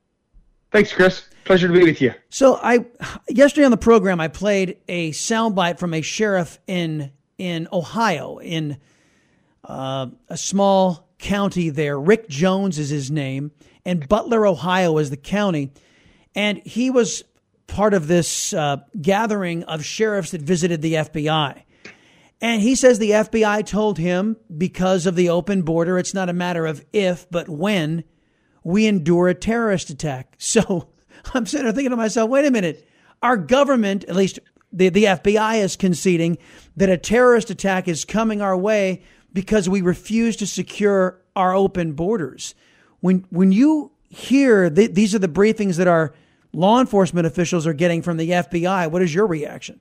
Thanks, 0.72 0.94
Chris. 0.94 1.24
Pleasure 1.46 1.68
to 1.68 1.74
be 1.74 1.84
with 1.84 2.02
you. 2.02 2.14
So, 2.30 2.60
I 2.62 2.86
yesterday 3.28 3.66
on 3.66 3.72
the 3.72 3.78
program, 3.78 4.20
I 4.20 4.28
played 4.28 4.78
a 4.88 5.12
soundbite 5.12 5.80
from 5.80 5.94
a 5.94 6.02
sheriff 6.02 6.60
in 6.68 7.12
in 7.38 7.68
Ohio, 7.74 8.38
in 8.38 8.78
uh, 9.64 10.08
a 10.28 10.38
small 10.38 11.10
county 11.18 11.70
there. 11.70 12.00
Rick 12.00 12.30
Jones 12.30 12.78
is 12.78 12.90
his 12.90 13.10
name, 13.10 13.52
and 13.84 14.08
Butler, 14.08 14.46
Ohio, 14.46 14.98
is 15.00 15.10
the 15.10 15.18
county. 15.18 15.72
And 16.36 16.62
he 16.66 16.92
was 16.92 17.24
part 17.66 17.94
of 17.94 18.08
this 18.08 18.54
uh, 18.54 18.78
gathering 19.02 19.64
of 19.64 19.84
sheriffs 19.84 20.32
that 20.32 20.42
visited 20.42 20.82
the 20.82 20.94
FBI. 20.96 21.64
And 22.42 22.62
he 22.62 22.76
says 22.76 23.00
the 23.00 23.12
FBI 23.12 23.66
told 23.66 23.98
him 23.98 24.38
because 24.56 25.06
of 25.06 25.16
the 25.16 25.30
open 25.30 25.64
border, 25.64 25.98
it's 25.98 26.14
not 26.14 26.30
a 26.30 26.34
matter 26.34 26.66
of 26.66 26.86
if, 26.94 27.30
but 27.30 27.50
when 27.50 28.04
we 28.64 28.88
endure 28.88 29.28
a 29.28 29.36
terrorist 29.36 29.90
attack. 29.90 30.36
So 30.40 30.90
I'm 31.34 31.46
sitting 31.46 31.66
there 31.66 31.74
thinking 31.74 31.92
to 31.92 31.98
myself, 31.98 32.30
wait 32.30 32.46
a 32.46 32.52
minute. 32.52 32.88
Our 33.22 33.36
government, 33.36 34.06
at 34.06 34.16
least 34.16 34.40
the, 34.72 34.90
the 34.90 35.04
FBI, 35.04 35.62
is 35.62 35.76
conceding 35.76 36.38
that 36.78 36.90
a 36.90 36.98
terrorist 36.98 37.50
attack 37.50 37.88
is 37.88 38.06
coming 38.06 38.42
our 38.42 38.56
way 38.56 39.04
because 39.34 39.68
we 39.68 39.82
refuse 39.82 40.38
to 40.38 40.48
secure 40.48 41.22
our 41.36 41.54
open 41.54 41.94
borders. 41.94 42.56
When, 43.02 43.26
when 43.30 43.52
you 43.52 43.92
hear 44.10 44.70
th- 44.70 44.94
these 44.94 45.14
are 45.14 45.20
the 45.20 45.28
briefings 45.28 45.78
that 45.78 45.88
our 45.88 46.14
law 46.54 46.80
enforcement 46.80 47.28
officials 47.28 47.68
are 47.68 47.74
getting 47.74 48.02
from 48.02 48.18
the 48.18 48.30
FBI, 48.30 48.90
what 48.90 49.02
is 49.02 49.14
your 49.14 49.28
reaction? 49.28 49.80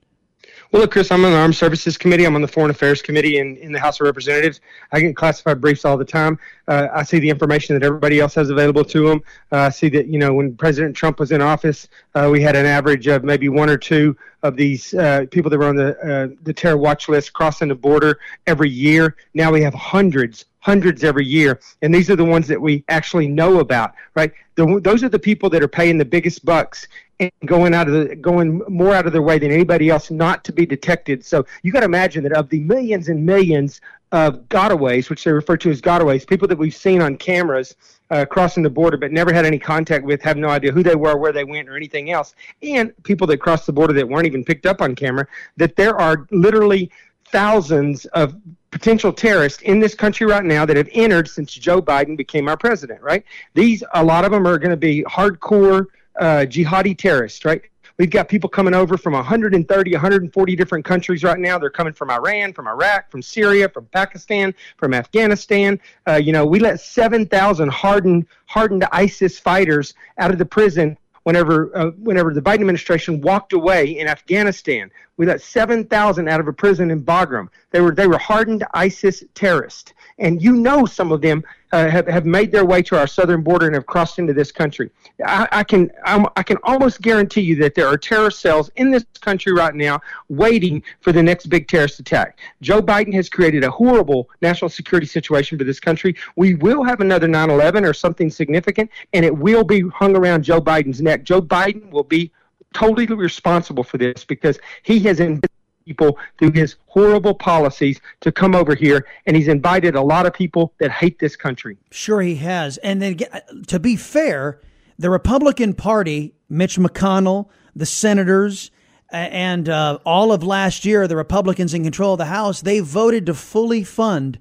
Well, 0.70 0.82
look, 0.82 0.90
Chris, 0.90 1.10
I'm 1.10 1.24
on 1.24 1.30
the 1.32 1.38
Armed 1.38 1.56
Services 1.56 1.96
Committee. 1.96 2.26
I'm 2.26 2.34
on 2.34 2.42
the 2.42 2.48
Foreign 2.48 2.70
Affairs 2.70 3.00
Committee 3.00 3.38
in, 3.38 3.56
in 3.56 3.72
the 3.72 3.80
House 3.80 4.00
of 4.00 4.04
Representatives. 4.04 4.60
I 4.92 5.00
get 5.00 5.16
classified 5.16 5.62
briefs 5.62 5.86
all 5.86 5.96
the 5.96 6.04
time. 6.04 6.38
Uh, 6.66 6.88
I 6.92 7.04
see 7.04 7.18
the 7.18 7.30
information 7.30 7.74
that 7.74 7.82
everybody 7.82 8.20
else 8.20 8.34
has 8.34 8.50
available 8.50 8.84
to 8.84 9.08
them. 9.08 9.22
Uh, 9.50 9.60
I 9.60 9.70
see 9.70 9.88
that, 9.88 10.08
you 10.08 10.18
know, 10.18 10.34
when 10.34 10.54
President 10.54 10.94
Trump 10.94 11.20
was 11.20 11.32
in 11.32 11.40
office, 11.40 11.88
uh, 12.14 12.28
we 12.30 12.42
had 12.42 12.54
an 12.54 12.66
average 12.66 13.06
of 13.06 13.24
maybe 13.24 13.48
one 13.48 13.70
or 13.70 13.78
two 13.78 14.14
of 14.42 14.56
these 14.56 14.92
uh, 14.92 15.24
people 15.30 15.50
that 15.50 15.56
were 15.56 15.68
on 15.68 15.76
the, 15.76 15.98
uh, 16.00 16.36
the 16.42 16.52
terror 16.52 16.76
watch 16.76 17.08
list 17.08 17.32
crossing 17.32 17.68
the 17.68 17.74
border 17.74 18.18
every 18.46 18.68
year. 18.68 19.16
Now 19.32 19.50
we 19.50 19.62
have 19.62 19.72
hundreds, 19.72 20.44
hundreds 20.60 21.02
every 21.02 21.24
year, 21.24 21.60
and 21.80 21.94
these 21.94 22.10
are 22.10 22.16
the 22.16 22.26
ones 22.26 22.46
that 22.46 22.60
we 22.60 22.84
actually 22.90 23.26
know 23.26 23.60
about, 23.60 23.94
right? 24.14 24.32
The, 24.56 24.80
those 24.84 25.02
are 25.02 25.08
the 25.08 25.18
people 25.18 25.48
that 25.48 25.62
are 25.62 25.68
paying 25.68 25.96
the 25.96 26.04
biggest 26.04 26.44
bucks 26.44 26.88
and 27.20 27.32
going 27.46 27.74
out 27.74 27.88
of 27.88 27.94
the 27.94 28.16
going 28.16 28.62
more 28.68 28.94
out 28.94 29.06
of 29.06 29.12
their 29.12 29.22
way 29.22 29.38
than 29.38 29.50
anybody 29.50 29.90
else 29.90 30.10
not 30.10 30.44
to 30.44 30.52
be 30.52 30.64
detected. 30.64 31.24
So 31.24 31.44
you 31.62 31.72
got 31.72 31.80
to 31.80 31.86
imagine 31.86 32.22
that 32.24 32.32
of 32.32 32.48
the 32.48 32.60
millions 32.60 33.08
and 33.08 33.24
millions 33.24 33.80
of 34.12 34.48
gotaways, 34.48 35.10
which 35.10 35.24
they 35.24 35.32
refer 35.32 35.56
to 35.58 35.70
as 35.70 35.82
gotaways, 35.82 36.26
people 36.26 36.48
that 36.48 36.56
we've 36.56 36.74
seen 36.74 37.02
on 37.02 37.16
cameras 37.16 37.76
uh, 38.10 38.24
crossing 38.24 38.62
the 38.62 38.70
border 38.70 38.96
but 38.96 39.12
never 39.12 39.32
had 39.32 39.44
any 39.44 39.58
contact 39.58 40.04
with, 40.04 40.22
have 40.22 40.36
no 40.36 40.48
idea 40.48 40.72
who 40.72 40.82
they 40.82 40.96
were, 40.96 41.16
where 41.16 41.32
they 41.32 41.44
went, 41.44 41.68
or 41.68 41.76
anything 41.76 42.10
else, 42.10 42.34
and 42.62 42.92
people 43.02 43.26
that 43.26 43.38
crossed 43.38 43.66
the 43.66 43.72
border 43.72 43.92
that 43.92 44.08
weren't 44.08 44.26
even 44.26 44.44
picked 44.44 44.64
up 44.64 44.80
on 44.80 44.94
camera, 44.94 45.26
that 45.58 45.76
there 45.76 45.96
are 45.96 46.26
literally 46.30 46.90
thousands 47.26 48.06
of 48.06 48.34
potential 48.70 49.12
terrorists 49.12 49.62
in 49.62 49.78
this 49.78 49.94
country 49.94 50.26
right 50.26 50.44
now 50.44 50.64
that 50.64 50.76
have 50.76 50.88
entered 50.92 51.28
since 51.28 51.52
Joe 51.52 51.82
Biden 51.82 52.16
became 52.16 52.48
our 52.48 52.56
president, 52.56 53.02
right? 53.02 53.24
These, 53.54 53.82
a 53.92 54.02
lot 54.02 54.24
of 54.24 54.30
them 54.30 54.46
are 54.46 54.58
going 54.58 54.70
to 54.70 54.76
be 54.76 55.04
hardcore 55.04 55.86
uh, 56.18 56.46
jihadi 56.48 56.96
terrorists, 56.96 57.44
right? 57.44 57.62
We've 57.98 58.10
got 58.10 58.28
people 58.28 58.48
coming 58.48 58.74
over 58.74 58.96
from 58.96 59.14
130, 59.14 59.92
140 59.92 60.56
different 60.56 60.84
countries 60.84 61.24
right 61.24 61.38
now. 61.38 61.58
They're 61.58 61.68
coming 61.68 61.92
from 61.92 62.10
Iran, 62.10 62.52
from 62.52 62.68
Iraq, 62.68 63.10
from 63.10 63.22
Syria, 63.22 63.68
from 63.68 63.86
Pakistan, 63.86 64.54
from 64.76 64.94
Afghanistan. 64.94 65.80
Uh, 66.06 66.14
you 66.14 66.32
know, 66.32 66.46
we 66.46 66.60
let 66.60 66.80
7,000 66.80 67.68
hardened, 67.68 68.26
hardened 68.46 68.86
ISIS 68.92 69.40
fighters 69.40 69.94
out 70.18 70.30
of 70.30 70.38
the 70.38 70.46
prison 70.46 70.96
whenever 71.24 71.76
uh, 71.76 71.90
whenever 72.02 72.32
the 72.32 72.40
Biden 72.40 72.60
administration 72.60 73.20
walked 73.20 73.52
away 73.52 73.98
in 73.98 74.06
Afghanistan. 74.06 74.90
We 75.18 75.26
let 75.26 75.42
7,000 75.42 76.28
out 76.28 76.40
of 76.40 76.46
a 76.46 76.52
prison 76.52 76.90
in 76.92 77.02
Bagram. 77.02 77.48
They 77.72 77.80
were 77.80 77.94
they 77.94 78.06
were 78.06 78.18
hardened 78.18 78.64
ISIS 78.72 79.24
terrorists, 79.34 79.92
and 80.18 80.40
you 80.40 80.52
know 80.52 80.86
some 80.86 81.12
of 81.12 81.20
them 81.20 81.44
uh, 81.72 81.90
have, 81.90 82.06
have 82.06 82.24
made 82.24 82.52
their 82.52 82.64
way 82.64 82.82
to 82.82 82.96
our 82.96 83.06
southern 83.06 83.42
border 83.42 83.66
and 83.66 83.74
have 83.74 83.84
crossed 83.84 84.20
into 84.20 84.32
this 84.32 84.52
country. 84.52 84.90
I, 85.26 85.48
I 85.50 85.64
can 85.64 85.90
I'm, 86.04 86.26
i 86.36 86.42
can 86.42 86.56
almost 86.62 87.02
guarantee 87.02 87.40
you 87.40 87.56
that 87.56 87.74
there 87.74 87.88
are 87.88 87.98
terrorist 87.98 88.40
cells 88.40 88.70
in 88.76 88.92
this 88.92 89.04
country 89.20 89.52
right 89.52 89.74
now 89.74 90.00
waiting 90.28 90.82
for 91.00 91.12
the 91.12 91.22
next 91.22 91.46
big 91.46 91.66
terrorist 91.66 91.98
attack. 91.98 92.38
Joe 92.62 92.80
Biden 92.80 93.12
has 93.14 93.28
created 93.28 93.64
a 93.64 93.70
horrible 93.70 94.30
national 94.40 94.68
security 94.68 95.06
situation 95.06 95.58
for 95.58 95.64
this 95.64 95.80
country. 95.80 96.14
We 96.36 96.54
will 96.54 96.84
have 96.84 97.00
another 97.00 97.26
9/11 97.26 97.84
or 97.84 97.92
something 97.92 98.30
significant, 98.30 98.88
and 99.12 99.24
it 99.24 99.36
will 99.36 99.64
be 99.64 99.80
hung 99.88 100.16
around 100.16 100.44
Joe 100.44 100.60
Biden's 100.60 101.02
neck. 101.02 101.24
Joe 101.24 101.42
Biden 101.42 101.90
will 101.90 102.04
be 102.04 102.30
totally 102.78 103.06
responsible 103.06 103.84
for 103.84 103.98
this 103.98 104.24
because 104.24 104.58
he 104.82 105.00
has 105.00 105.20
invited 105.20 105.50
people 105.84 106.18
through 106.38 106.52
his 106.52 106.76
horrible 106.86 107.34
policies 107.34 108.00
to 108.20 108.30
come 108.30 108.54
over 108.54 108.74
here, 108.74 109.06
and 109.26 109.36
he's 109.36 109.48
invited 109.48 109.94
a 109.94 110.02
lot 110.02 110.26
of 110.26 110.34
people 110.34 110.72
that 110.78 110.90
hate 110.90 111.18
this 111.18 111.34
country. 111.34 111.76
Sure, 111.90 112.20
he 112.20 112.36
has. 112.36 112.76
And 112.78 113.00
then, 113.00 113.18
to 113.66 113.80
be 113.80 113.96
fair, 113.96 114.60
the 114.98 115.10
Republican 115.10 115.74
Party, 115.74 116.34
Mitch 116.48 116.78
McConnell, 116.78 117.48
the 117.74 117.86
senators, 117.86 118.70
and 119.10 119.68
uh, 119.68 119.98
all 120.04 120.32
of 120.32 120.42
last 120.42 120.84
year, 120.84 121.08
the 121.08 121.16
Republicans 121.16 121.72
in 121.72 121.82
control 121.82 122.12
of 122.12 122.18
the 122.18 122.26
House, 122.26 122.60
they 122.60 122.80
voted 122.80 123.26
to 123.26 123.34
fully 123.34 123.82
fund 123.82 124.38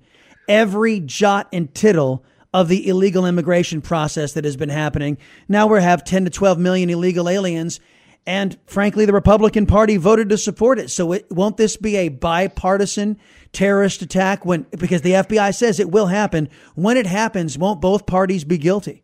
every 0.50 1.00
jot 1.00 1.48
and 1.53 1.74
tittle 1.74 2.25
of 2.53 2.67
the 2.67 2.88
illegal 2.88 3.25
immigration 3.25 3.82
process 3.82 4.34
that 4.34 4.44
has 4.44 4.58
been 4.58 4.70
happening. 4.70 5.17
Now 5.48 5.67
we 5.67 5.82
have 5.82 6.03
10 6.03 6.25
to 6.25 6.29
12 6.29 6.60
million 6.60 6.89
illegal 6.89 7.29
aliens 7.29 7.79
and 8.27 8.60
frankly, 8.65 9.05
the 9.05 9.13
Republican 9.13 9.65
Party 9.65 9.96
voted 9.96 10.27
to 10.29 10.38
support 10.38 10.79
it. 10.79 10.91
So 10.91 11.13
it, 11.13 11.31
won't 11.31 11.55
this 11.55 11.77
be 11.77 11.96
a 11.96 12.10
bipartisan 12.10 13.17
terrorist 13.53 14.01
attack 14.01 14.46
when, 14.46 14.65
because 14.77 15.01
the 15.01 15.13
FBI 15.13 15.55
says 15.55 15.79
it 15.79 15.89
will 15.89 16.07
happen. 16.07 16.50
When 16.75 16.98
it 16.98 17.07
happens, 17.07 17.57
won't 17.57 17.79
both 17.79 18.05
parties 18.05 18.43
be 18.43 18.57
guilty? 18.57 19.01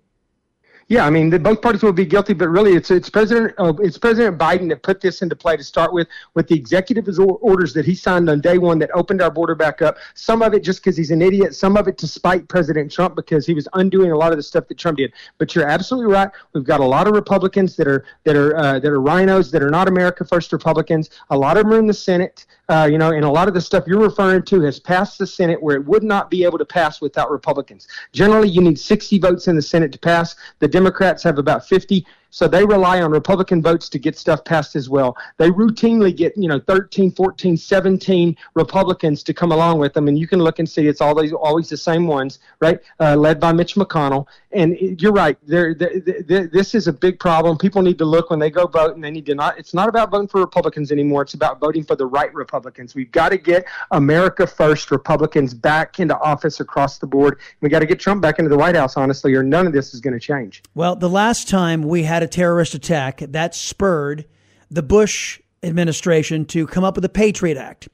Yeah, 0.94 1.08
I 1.08 1.10
mean, 1.10 1.32
the, 1.32 1.40
both 1.40 1.60
parties 1.60 1.82
will 1.82 1.92
be 1.92 2.06
guilty, 2.06 2.34
but 2.34 2.50
really, 2.50 2.74
it's 2.74 2.92
it's 2.92 3.10
President 3.10 3.56
uh, 3.58 3.74
it's 3.80 3.98
President 3.98 4.38
Biden 4.38 4.70
that 4.70 4.84
put 4.84 5.02
this 5.02 5.24
into 5.24 5.36
play 5.36 5.58
to 5.58 5.64
start 5.64 5.92
with, 5.92 6.08
with 6.36 6.48
the 6.48 6.54
executive 6.54 7.08
orders 7.18 7.74
that 7.74 7.84
he 7.84 7.96
signed 7.96 8.30
on 8.30 8.42
day 8.42 8.60
one 8.60 8.78
that 8.78 8.92
opened 8.94 9.20
our 9.20 9.32
border 9.32 9.56
back 9.56 9.82
up. 9.82 9.98
Some 10.14 10.44
of 10.44 10.54
it 10.54 10.64
just 10.64 10.84
because 10.84 10.96
he's 10.96 11.10
an 11.10 11.24
idiot, 11.24 11.56
some 11.56 11.78
of 11.78 11.88
it 11.88 11.98
to 11.98 12.08
spite 12.08 12.48
President 12.48 12.92
Trump 12.92 13.16
because 13.16 13.48
he 13.48 13.56
was 13.56 13.68
undoing 13.74 14.12
a 14.12 14.16
lot 14.16 14.34
of 14.34 14.38
the 14.38 14.44
stuff 14.44 14.68
that 14.68 14.78
Trump 14.78 15.00
did. 15.00 15.12
But 15.40 15.56
you're 15.56 15.68
absolutely 15.68 16.14
right. 16.14 16.30
We've 16.54 16.64
got 16.64 16.80
a 16.80 16.86
lot 16.86 17.08
of 17.08 17.16
Republicans 17.16 17.76
that 17.78 17.88
are 17.88 18.06
that 18.24 18.36
are 18.36 18.56
uh, 18.56 18.78
that 18.78 18.92
are 18.92 19.00
RINOs 19.00 19.50
that 19.50 19.64
are 19.64 19.72
not 19.72 19.88
America 19.88 20.24
First 20.24 20.54
Republicans. 20.54 21.10
A 21.32 21.36
lot 21.36 21.58
of 21.58 21.64
them 21.64 21.74
are 21.74 21.80
in 21.80 21.88
the 21.88 21.94
Senate, 21.96 22.46
uh, 22.70 22.88
you 22.90 22.98
know, 22.98 23.12
and 23.12 23.26
a 23.26 23.30
lot 23.30 23.48
of 23.48 23.54
the 23.54 23.62
stuff 23.62 23.84
you're 23.88 24.00
referring 24.00 24.44
to 24.44 24.62
has 24.62 24.80
passed 24.80 25.18
the 25.20 25.28
Senate 25.28 25.62
where 25.62 25.76
it 25.76 25.86
would 25.86 26.04
not 26.04 26.30
be 26.30 26.44
able 26.44 26.58
to 26.58 26.66
pass 26.66 27.02
without 27.02 27.30
Republicans. 27.30 27.88
Generally, 28.14 28.50
you 28.50 28.62
need 28.62 28.80
60 28.80 29.20
votes 29.20 29.48
in 29.48 29.56
the 29.56 29.62
Senate 29.62 29.92
to 29.92 30.00
pass. 30.00 30.36
The 30.60 30.68
Democrats 30.68 31.24
have 31.24 31.40
about 31.40 31.68
50. 31.68 32.06
So 32.34 32.48
they 32.48 32.66
rely 32.66 33.00
on 33.00 33.12
Republican 33.12 33.62
votes 33.62 33.88
to 33.90 34.00
get 34.00 34.18
stuff 34.18 34.44
passed 34.44 34.76
as 34.76 34.90
well. 34.90 35.16
They 35.38 35.52
routinely 35.52 36.16
get, 36.18 36.36
you 36.36 36.48
know, 36.48 36.60
13, 36.60 37.12
14, 37.12 37.56
17 37.56 38.36
Republicans 38.56 39.22
to 39.22 39.36
come 39.36 39.52
along 39.52 39.78
with 39.78 39.94
them. 39.94 40.08
And 40.08 40.18
you 40.18 40.28
can 40.28 40.40
look 40.40 40.58
and 40.58 40.68
see 40.68 40.88
it's 40.88 41.00
always 41.00 41.32
always 41.32 41.70
the 41.70 41.78
same 41.78 42.08
ones, 42.08 42.40
right? 42.60 42.80
Uh, 43.00 43.16
led 43.16 43.40
by 43.40 43.54
Mitch 43.54 43.76
McConnell. 43.76 44.26
And 44.52 44.76
you're 45.00 45.12
right. 45.12 45.38
There, 45.46 45.76
this 45.76 46.74
is 46.74 46.88
a 46.88 46.94
big 46.94 47.20
problem. 47.20 47.56
People 47.56 47.84
need 47.84 48.00
to 48.00 48.06
look 48.06 48.32
when 48.32 48.40
they 48.40 48.50
go 48.50 48.66
vote, 48.66 48.96
and 48.96 49.04
they 49.04 49.12
need 49.12 49.28
to 49.28 49.36
not. 49.36 49.60
It's 49.60 49.76
not 49.76 49.88
about 49.88 50.10
voting 50.10 50.28
for 50.28 50.40
Republicans 50.40 50.92
anymore. 50.92 51.24
It's 51.24 51.36
about 51.36 51.60
voting 51.60 51.84
for 51.84 51.96
the 51.96 52.06
right 52.06 52.34
Republicans. 52.34 52.96
We've 52.96 53.12
got 53.12 53.30
to 53.30 53.38
get 53.38 53.66
America 53.92 54.48
First 54.48 54.90
Republicans 54.90 55.54
back 55.54 56.00
into 56.00 56.18
office 56.20 56.60
across 56.60 56.98
the 56.98 57.08
board. 57.08 57.40
We 57.62 57.70
got 57.70 57.80
to 57.80 57.86
get 57.86 58.00
Trump 58.00 58.22
back 58.22 58.40
into 58.40 58.50
the 58.50 58.58
White 58.58 58.76
House, 58.76 58.98
honestly, 58.98 59.36
or 59.36 59.44
none 59.44 59.68
of 59.68 59.74
this 59.74 59.94
is 59.94 60.02
going 60.02 60.14
to 60.14 60.20
change. 60.20 60.64
Well, 60.74 60.96
the 60.96 61.10
last 61.10 61.48
time 61.48 61.84
we 61.84 62.04
had 62.04 62.23
a 62.24 62.28
terrorist 62.28 62.74
attack 62.74 63.20
that 63.20 63.56
spurred 63.56 64.26
the 64.70 64.84
Bush 64.84 65.40
administration 65.62 66.46
to 66.46 66.68
come 66.68 66.84
up 66.84 66.96
with 66.96 67.04
the 67.04 67.10
Patriot 67.10 67.58
Act. 67.58 67.90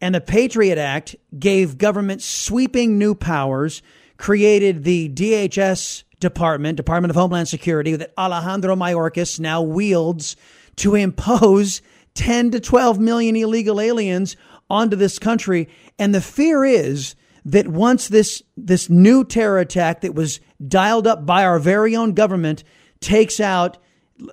And 0.00 0.14
the 0.14 0.20
Patriot 0.20 0.78
Act 0.78 1.16
gave 1.38 1.78
government 1.78 2.22
sweeping 2.22 2.98
new 2.98 3.14
powers, 3.14 3.82
created 4.18 4.84
the 4.84 5.08
DHS 5.08 6.04
Department, 6.20 6.76
Department 6.76 7.10
of 7.10 7.16
Homeland 7.16 7.48
Security, 7.48 7.96
that 7.96 8.12
Alejandro 8.18 8.76
Mayorkas 8.76 9.40
now 9.40 9.62
wields 9.62 10.36
to 10.76 10.94
impose 10.94 11.80
10 12.14 12.50
to 12.50 12.60
12 12.60 12.98
million 12.98 13.36
illegal 13.36 13.80
aliens 13.80 14.36
onto 14.68 14.96
this 14.96 15.18
country. 15.18 15.68
And 15.98 16.14
the 16.14 16.20
fear 16.20 16.64
is 16.64 17.14
that 17.44 17.68
once 17.68 18.08
this, 18.08 18.42
this 18.56 18.90
new 18.90 19.24
terror 19.24 19.58
attack 19.58 20.00
that 20.00 20.14
was 20.14 20.40
dialed 20.66 21.06
up 21.06 21.24
by 21.24 21.44
our 21.44 21.58
very 21.58 21.94
own 21.94 22.12
government 22.12 22.64
takes 23.00 23.40
out 23.40 23.78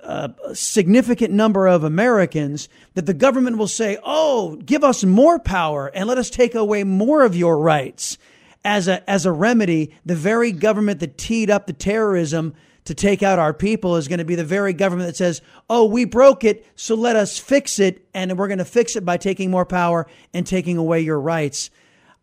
uh, 0.02 0.28
a 0.46 0.54
significant 0.54 1.32
number 1.32 1.66
of 1.66 1.84
Americans, 1.84 2.68
that 2.94 3.06
the 3.06 3.14
government 3.14 3.58
will 3.58 3.68
say, 3.68 3.98
oh, 4.02 4.56
give 4.56 4.82
us 4.82 5.04
more 5.04 5.38
power 5.38 5.88
and 5.94 6.08
let 6.08 6.18
us 6.18 6.30
take 6.30 6.54
away 6.54 6.84
more 6.84 7.22
of 7.22 7.36
your 7.36 7.58
rights. 7.58 8.16
As 8.64 8.88
a, 8.88 9.08
as 9.10 9.26
a 9.26 9.32
remedy, 9.32 9.94
the 10.06 10.14
very 10.14 10.50
government 10.50 11.00
that 11.00 11.18
teed 11.18 11.50
up 11.50 11.66
the 11.66 11.74
terrorism 11.74 12.54
to 12.84 12.94
take 12.94 13.22
out 13.22 13.38
our 13.38 13.52
people 13.52 13.96
is 13.96 14.08
going 14.08 14.18
to 14.18 14.24
be 14.24 14.34
the 14.34 14.44
very 14.44 14.72
government 14.72 15.08
that 15.08 15.16
says, 15.16 15.42
oh, 15.68 15.84
we 15.84 16.04
broke 16.04 16.44
it, 16.44 16.66
so 16.76 16.94
let 16.94 17.16
us 17.16 17.38
fix 17.38 17.78
it. 17.78 18.06
And 18.14 18.38
we're 18.38 18.48
going 18.48 18.58
to 18.58 18.64
fix 18.64 18.96
it 18.96 19.04
by 19.04 19.16
taking 19.16 19.50
more 19.50 19.66
power 19.66 20.06
and 20.32 20.46
taking 20.46 20.78
away 20.78 21.00
your 21.00 21.20
rights. 21.20 21.70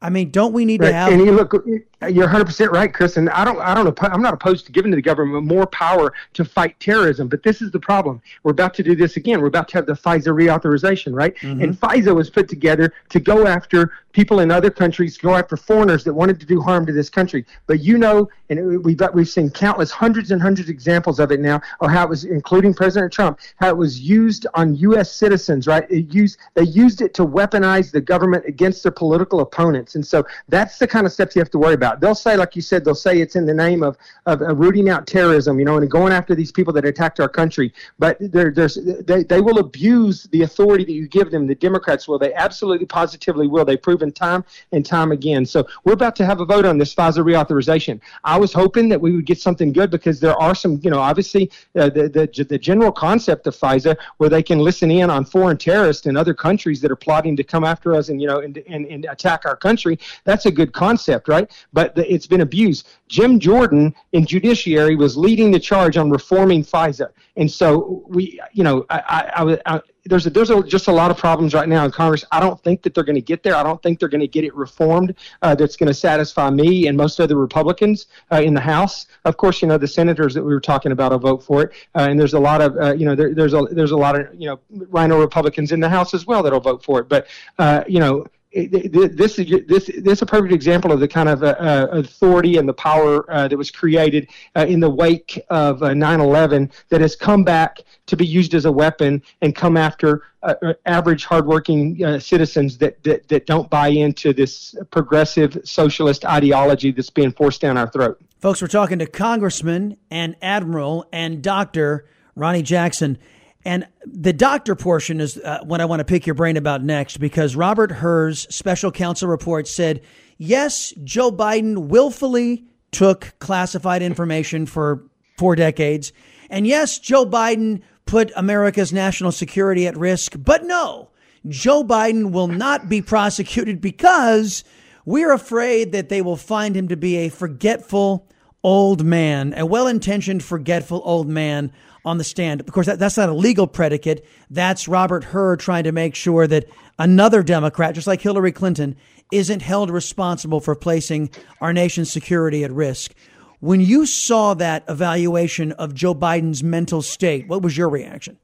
I 0.02 0.10
mean, 0.10 0.32
don't 0.32 0.54
we 0.54 0.66
need 0.66 0.82
right. 0.82 0.90
to 0.90 0.94
have? 0.94 1.14
And 1.14 1.24
you 1.24 1.32
look, 1.32 1.54
you're 1.54 2.26
100 2.26 2.46
percent 2.46 2.72
right, 2.72 2.92
Chris. 2.92 3.18
And 3.18 3.30
I 3.30 3.46
don't, 3.46 3.60
I 3.60 3.76
don't, 3.76 4.04
I'm 4.04 4.22
not 4.22 4.34
opposed 4.34 4.66
to 4.66 4.72
giving 4.72 4.92
to 4.92 4.96
the 4.96 5.02
government 5.02 5.46
more 5.46 5.68
power 5.68 6.14
to 6.34 6.44
fight 6.44 6.80
terrorism. 6.80 7.28
But 7.28 7.44
this 7.44 7.62
is 7.62 7.72
the 7.72 7.80
problem. 7.80 8.22
We're 8.44 8.52
about 8.52 8.74
to 8.76 8.84
do 8.84 8.96
this 8.96 9.18
again. 9.18 9.42
We're 9.42 9.48
about 9.48 9.68
to 9.70 9.78
have 9.78 9.86
the 9.86 9.94
FISA 9.94 10.28
reauthorization, 10.28 11.14
right? 11.14 11.36
Mm-hmm. 11.38 11.62
And 11.62 11.80
FISA 11.80 12.16
was 12.16 12.30
put 12.30 12.50
together 12.50 12.92
to 13.10 13.20
go 13.20 13.46
after 13.46 13.92
people 14.12 14.40
in 14.40 14.52
other 14.52 14.70
countries, 14.70 15.18
go 15.18 15.36
after 15.36 15.56
foreigners 15.56 16.04
that 16.04 16.14
wanted 16.14 16.40
to 16.40 16.46
do 16.46 16.62
harm 16.62 16.86
to 16.86 16.94
this 16.94 17.10
country. 17.10 17.46
But 17.68 17.80
you 17.80 17.98
know, 17.98 18.30
and 18.50 18.84
we've 18.84 18.98
got, 18.98 19.14
we've 19.14 19.30
seen 19.30 19.50
countless, 19.50 19.92
hundreds 19.92 20.32
and 20.32 20.42
hundreds 20.42 20.68
of 20.68 20.74
examples 20.74 21.20
of 21.20 21.32
it 21.32 21.40
now, 21.40 21.62
of 21.80 21.92
how 21.92 22.04
it 22.04 22.10
was, 22.10 22.26
including 22.26 22.74
President 22.74 23.14
Trump, 23.14 23.40
how 23.58 23.70
it 23.70 23.78
was 23.78 24.00
used 24.00 24.48
on 24.54 24.76
U.S. 24.76 25.12
citizens, 25.12 25.68
right? 25.68 25.90
It 25.90 26.14
used, 26.14 26.40
they 26.56 26.64
used 26.64 27.02
it 27.02 27.14
to 27.16 27.26
weaponize 27.26 27.92
the 27.92 28.02
government 28.02 28.46
against 28.46 28.84
their 28.84 28.92
political 28.92 29.40
opponents. 29.40 29.91
And 29.96 30.06
so 30.06 30.26
that's 30.48 30.78
the 30.78 30.88
kind 30.88 31.06
of 31.06 31.12
steps 31.12 31.36
you 31.36 31.42
have 31.42 31.52
to 31.52 31.58
worry 31.58 31.74
about. 31.74 32.00
They'll 32.00 32.16
say, 32.16 32.36
like 32.36 32.56
you 32.56 32.62
said, 32.62 32.84
they'll 32.84 32.96
say 32.96 33.20
it's 33.22 33.36
in 33.36 33.46
the 33.46 33.54
name 33.54 33.84
of, 33.84 33.98
of, 34.26 34.42
of 34.42 34.60
rooting 34.60 34.90
out 34.90 35.08
terrorism, 35.08 35.60
you 35.60 35.66
know, 35.66 35.78
and 35.78 35.90
going 35.90 36.14
after 36.14 36.36
these 36.36 36.52
people 36.52 36.74
that 36.74 36.86
attacked 36.86 37.20
our 37.20 37.30
country. 37.30 37.74
But 38.00 38.18
there's, 38.20 38.78
they, 39.06 39.24
they 39.24 39.42
will 39.42 39.60
abuse 39.60 40.24
the 40.32 40.44
authority 40.44 40.86
that 40.86 40.94
you 40.94 41.08
give 41.08 41.32
them. 41.32 41.48
The 41.48 41.56
Democrats 41.56 42.08
will. 42.08 42.20
They 42.20 42.34
absolutely, 42.34 42.86
positively 42.86 43.48
will. 43.48 43.66
They've 43.66 43.82
proven 43.82 44.12
time 44.12 44.44
and 44.72 44.86
time 44.86 45.12
again. 45.12 45.46
So 45.46 45.68
we're 45.84 45.94
about 45.94 46.16
to 46.18 46.26
have 46.26 46.40
a 46.42 46.46
vote 46.46 46.66
on 46.66 46.78
this 46.78 46.94
FISA 46.94 47.24
reauthorization. 47.24 48.00
I 48.24 48.38
was 48.38 48.54
hoping 48.54 48.90
that 48.90 49.02
we 49.02 49.16
would 49.16 49.26
get 49.26 49.40
something 49.40 49.72
good 49.72 49.90
because 49.90 50.20
there 50.20 50.36
are 50.36 50.56
some, 50.56 50.80
you 50.84 50.90
know, 50.90 51.00
obviously 51.00 51.52
uh, 51.76 51.90
the, 51.90 52.08
the, 52.10 52.44
the 52.44 52.58
general 52.58 52.92
concept 52.92 53.48
of 53.48 53.56
FISA 53.56 53.96
where 54.18 54.30
they 54.30 54.44
can 54.44 54.60
listen 54.60 54.92
in 54.92 55.10
on 55.10 55.26
foreign 55.26 55.58
terrorists 55.58 56.06
in 56.06 56.16
other 56.16 56.34
countries 56.34 56.82
that 56.82 56.92
are 56.92 56.96
plotting 56.96 57.36
to 57.36 57.44
come 57.44 57.64
after 57.64 57.96
us 57.96 58.10
and, 58.10 58.22
you 58.22 58.28
know, 58.28 58.40
and, 58.40 58.58
and, 58.68 58.86
and 58.86 59.06
attack 59.06 59.46
our 59.46 59.56
country 59.56 59.81
that's 60.24 60.46
a 60.46 60.52
good 60.52 60.74
concept, 60.74 61.28
right? 61.28 61.50
But 61.74 61.96
the, 61.96 62.12
it's 62.12 62.28
been 62.28 62.42
abused. 62.42 62.88
Jim 63.08 63.40
Jordan 63.40 63.94
in 64.14 64.26
judiciary 64.26 64.96
was 64.96 65.18
leading 65.18 65.52
the 65.52 65.60
charge 65.60 65.98
on 65.98 66.10
reforming 66.10 66.64
FISA, 66.64 67.10
and 67.38 67.50
so 67.50 68.04
we, 68.08 68.40
you 68.54 68.64
know, 68.64 68.86
I, 68.90 69.32
I, 69.36 69.76
I, 69.76 69.82
there's 70.06 70.26
a, 70.26 70.30
there's 70.30 70.50
a, 70.50 70.64
just 70.64 70.88
a 70.88 70.92
lot 70.92 71.12
of 71.12 71.18
problems 71.18 71.54
right 71.54 71.68
now 71.68 71.86
in 71.86 71.92
Congress. 71.92 72.26
I 72.32 72.40
don't 72.40 72.62
think 72.64 72.82
that 72.82 72.94
they're 72.94 73.04
going 73.04 73.16
to 73.16 73.22
get 73.22 73.44
there. 73.44 73.56
I 73.56 73.64
don't 73.64 73.82
think 73.84 74.00
they're 74.00 74.10
going 74.10 74.22
to 74.22 74.28
get 74.28 74.44
it 74.44 74.56
reformed. 74.56 75.16
Uh, 75.42 75.56
that's 75.56 75.76
going 75.76 75.88
to 75.88 75.94
satisfy 75.94 76.50
me 76.50 76.88
and 76.88 76.98
most 76.98 77.20
other 77.20 77.36
Republicans 77.36 78.08
uh, 78.32 78.42
in 78.42 78.54
the 78.54 78.62
House. 78.62 79.08
Of 79.26 79.38
course, 79.38 79.62
you 79.62 79.68
know 79.68 79.78
the 79.78 79.88
senators 79.88 80.34
that 80.34 80.44
we 80.44 80.54
were 80.54 80.62
talking 80.62 80.92
about 80.92 81.12
will 81.12 81.20
vote 81.20 81.44
for 81.44 81.64
it, 81.64 81.72
uh, 81.96 82.08
and 82.10 82.20
there's 82.20 82.34
a 82.34 82.40
lot 82.40 82.62
of 82.62 82.78
uh, 82.78 82.94
you 82.94 83.06
know 83.06 83.16
there, 83.16 83.34
there's 83.34 83.54
a 83.54 83.62
there's 83.72 83.92
a 83.92 83.98
lot 83.98 84.20
of 84.20 84.28
you 84.40 84.48
know 84.48 84.60
RINO 84.70 85.20
Republicans 85.20 85.72
in 85.72 85.80
the 85.80 85.90
House 85.90 86.14
as 86.14 86.26
well 86.26 86.42
that'll 86.44 86.60
vote 86.60 86.84
for 86.84 87.00
it. 87.00 87.10
But 87.10 87.28
uh, 87.60 87.84
you 87.88 88.00
know 88.00 88.26
this 88.54 89.40
is 89.40 89.66
this 89.68 89.86
this 89.86 90.18
is 90.18 90.22
a 90.22 90.26
perfect 90.26 90.54
example 90.54 90.92
of 90.92 91.00
the 91.00 91.08
kind 91.08 91.30
of 91.30 91.42
uh, 91.42 91.56
uh, 91.60 91.88
authority 91.92 92.58
and 92.58 92.68
the 92.68 92.74
power 92.74 93.30
uh, 93.32 93.48
that 93.48 93.58
was 93.58 93.72
created 93.72 94.28
uh, 94.56 94.66
in 94.68 94.80
the 94.80 94.90
wake 94.90 95.42
of 95.50 95.80
9/11 95.80 96.70
uh, 96.70 96.74
that 96.90 97.00
has 97.00 97.16
come 97.16 97.44
back 97.44 97.80
to 98.08 98.18
be 98.18 98.26
used 98.26 98.54
as 98.54 98.66
a 98.66 98.72
weapon 98.72 99.22
and 99.42 99.56
come 99.56 99.78
after 99.78 100.24
uh, 100.44 100.74
average, 100.86 101.24
hardworking 101.24 102.20
citizens 102.20 102.78
that, 102.80 103.02
that 103.04 103.28
that 103.30 103.46
don't 103.46 103.70
buy 103.70 103.88
into 103.88 104.34
this 104.34 104.76
progressive 104.92 105.58
socialist 105.64 106.26
ideology 106.26 106.92
that's 106.92 107.10
being 107.10 107.32
forced 107.32 107.62
down 107.62 107.78
our 107.78 107.90
throat. 107.90 108.20
Folks, 108.40 108.62
we're 108.62 108.68
talking 108.68 109.00
to 109.00 109.06
Congressman 109.06 109.98
and 110.10 110.36
Admiral 110.42 111.08
and 111.14 111.42
Doctor 111.42 112.06
Ronny 112.36 112.64
Jackson. 112.64 113.18
And 113.64 113.88
the 114.06 114.34
doctor 114.34 114.76
portion 114.76 115.22
is 115.22 115.38
uh, 115.38 115.60
what 115.64 115.82
I 115.82 115.86
want 115.86 116.00
to 116.00 116.06
pick 116.06 116.26
your 116.26 116.34
brain 116.34 116.58
about 116.58 116.84
next 116.84 117.18
because 117.18 117.56
Robert 117.56 117.92
Hur's 117.92 118.42
special 118.54 118.92
counsel 118.92 119.28
report 119.28 119.68
said, 119.68 120.02
yes, 120.38 120.94
Joe 121.04 121.32
Biden 121.32 121.88
willfully 121.88 122.66
took 122.92 123.34
classified 123.40 124.02
information 124.02 124.66
for 124.66 125.04
four 125.38 125.56
decades. 125.56 126.12
And 126.50 126.68
yes, 126.68 127.00
Joe 127.00 127.26
Biden 127.26 127.82
put 128.06 128.32
America's 128.36 128.92
national 128.92 129.32
security 129.32 129.88
at 129.88 129.96
risk. 129.96 130.36
But 130.38 130.66
no, 130.66 131.10
Joe 131.48 131.84
Biden 131.84 132.32
will 132.32 132.48
not 132.48 132.90
be 132.90 133.02
prosecuted 133.02 133.80
because 133.82 134.64
we're 135.06 135.32
afraid 135.32 135.92
that 135.94 136.10
they 136.10 136.22
will 136.22 136.36
find 136.36 136.76
him 136.76 136.88
to 136.90 136.98
be 136.98 137.18
a 137.18 137.30
forgetful 137.30 138.28
old 138.64 139.04
man, 139.04 139.54
a 139.58 139.66
well 139.66 139.88
intentioned, 139.88 140.44
forgetful 140.44 141.02
old 141.04 141.28
man 141.28 141.72
on 142.06 142.18
the 142.18 142.24
stand. 142.24 142.62
Of 142.62 142.72
course, 142.72 142.88
that, 142.88 143.00
that's 143.00 143.18
not 143.18 143.30
a 143.30 143.34
legal 143.34 143.68
predicate. 143.68 144.26
That's 144.50 144.88
Robert 144.88 145.26
Hur 145.26 145.56
trying 145.58 145.84
to 145.84 145.92
make 145.92 146.16
sure 146.16 146.48
that 146.48 146.66
another 146.98 147.44
Democrat, 147.44 147.96
just 147.96 148.08
like 148.08 148.22
Hillary 148.22 148.52
Clinton, 148.52 148.96
isn't 149.32 149.62
held 149.62 149.90
responsible 149.90 150.60
for 150.60 150.76
placing 150.76 151.30
our 151.62 151.74
nation's 151.74 152.12
security 152.12 152.64
at 152.64 152.72
risk. 152.72 153.14
When 153.60 153.80
you 153.80 154.06
saw 154.06 154.56
that 154.56 154.84
evaluation 154.90 155.72
of 155.74 155.94
Joe 155.94 156.16
Biden's 156.16 156.64
mental 156.64 157.02
state, 157.02 157.48
what 157.48 157.62
was 157.62 157.78
your 157.78 157.90
reaction? 157.90 158.38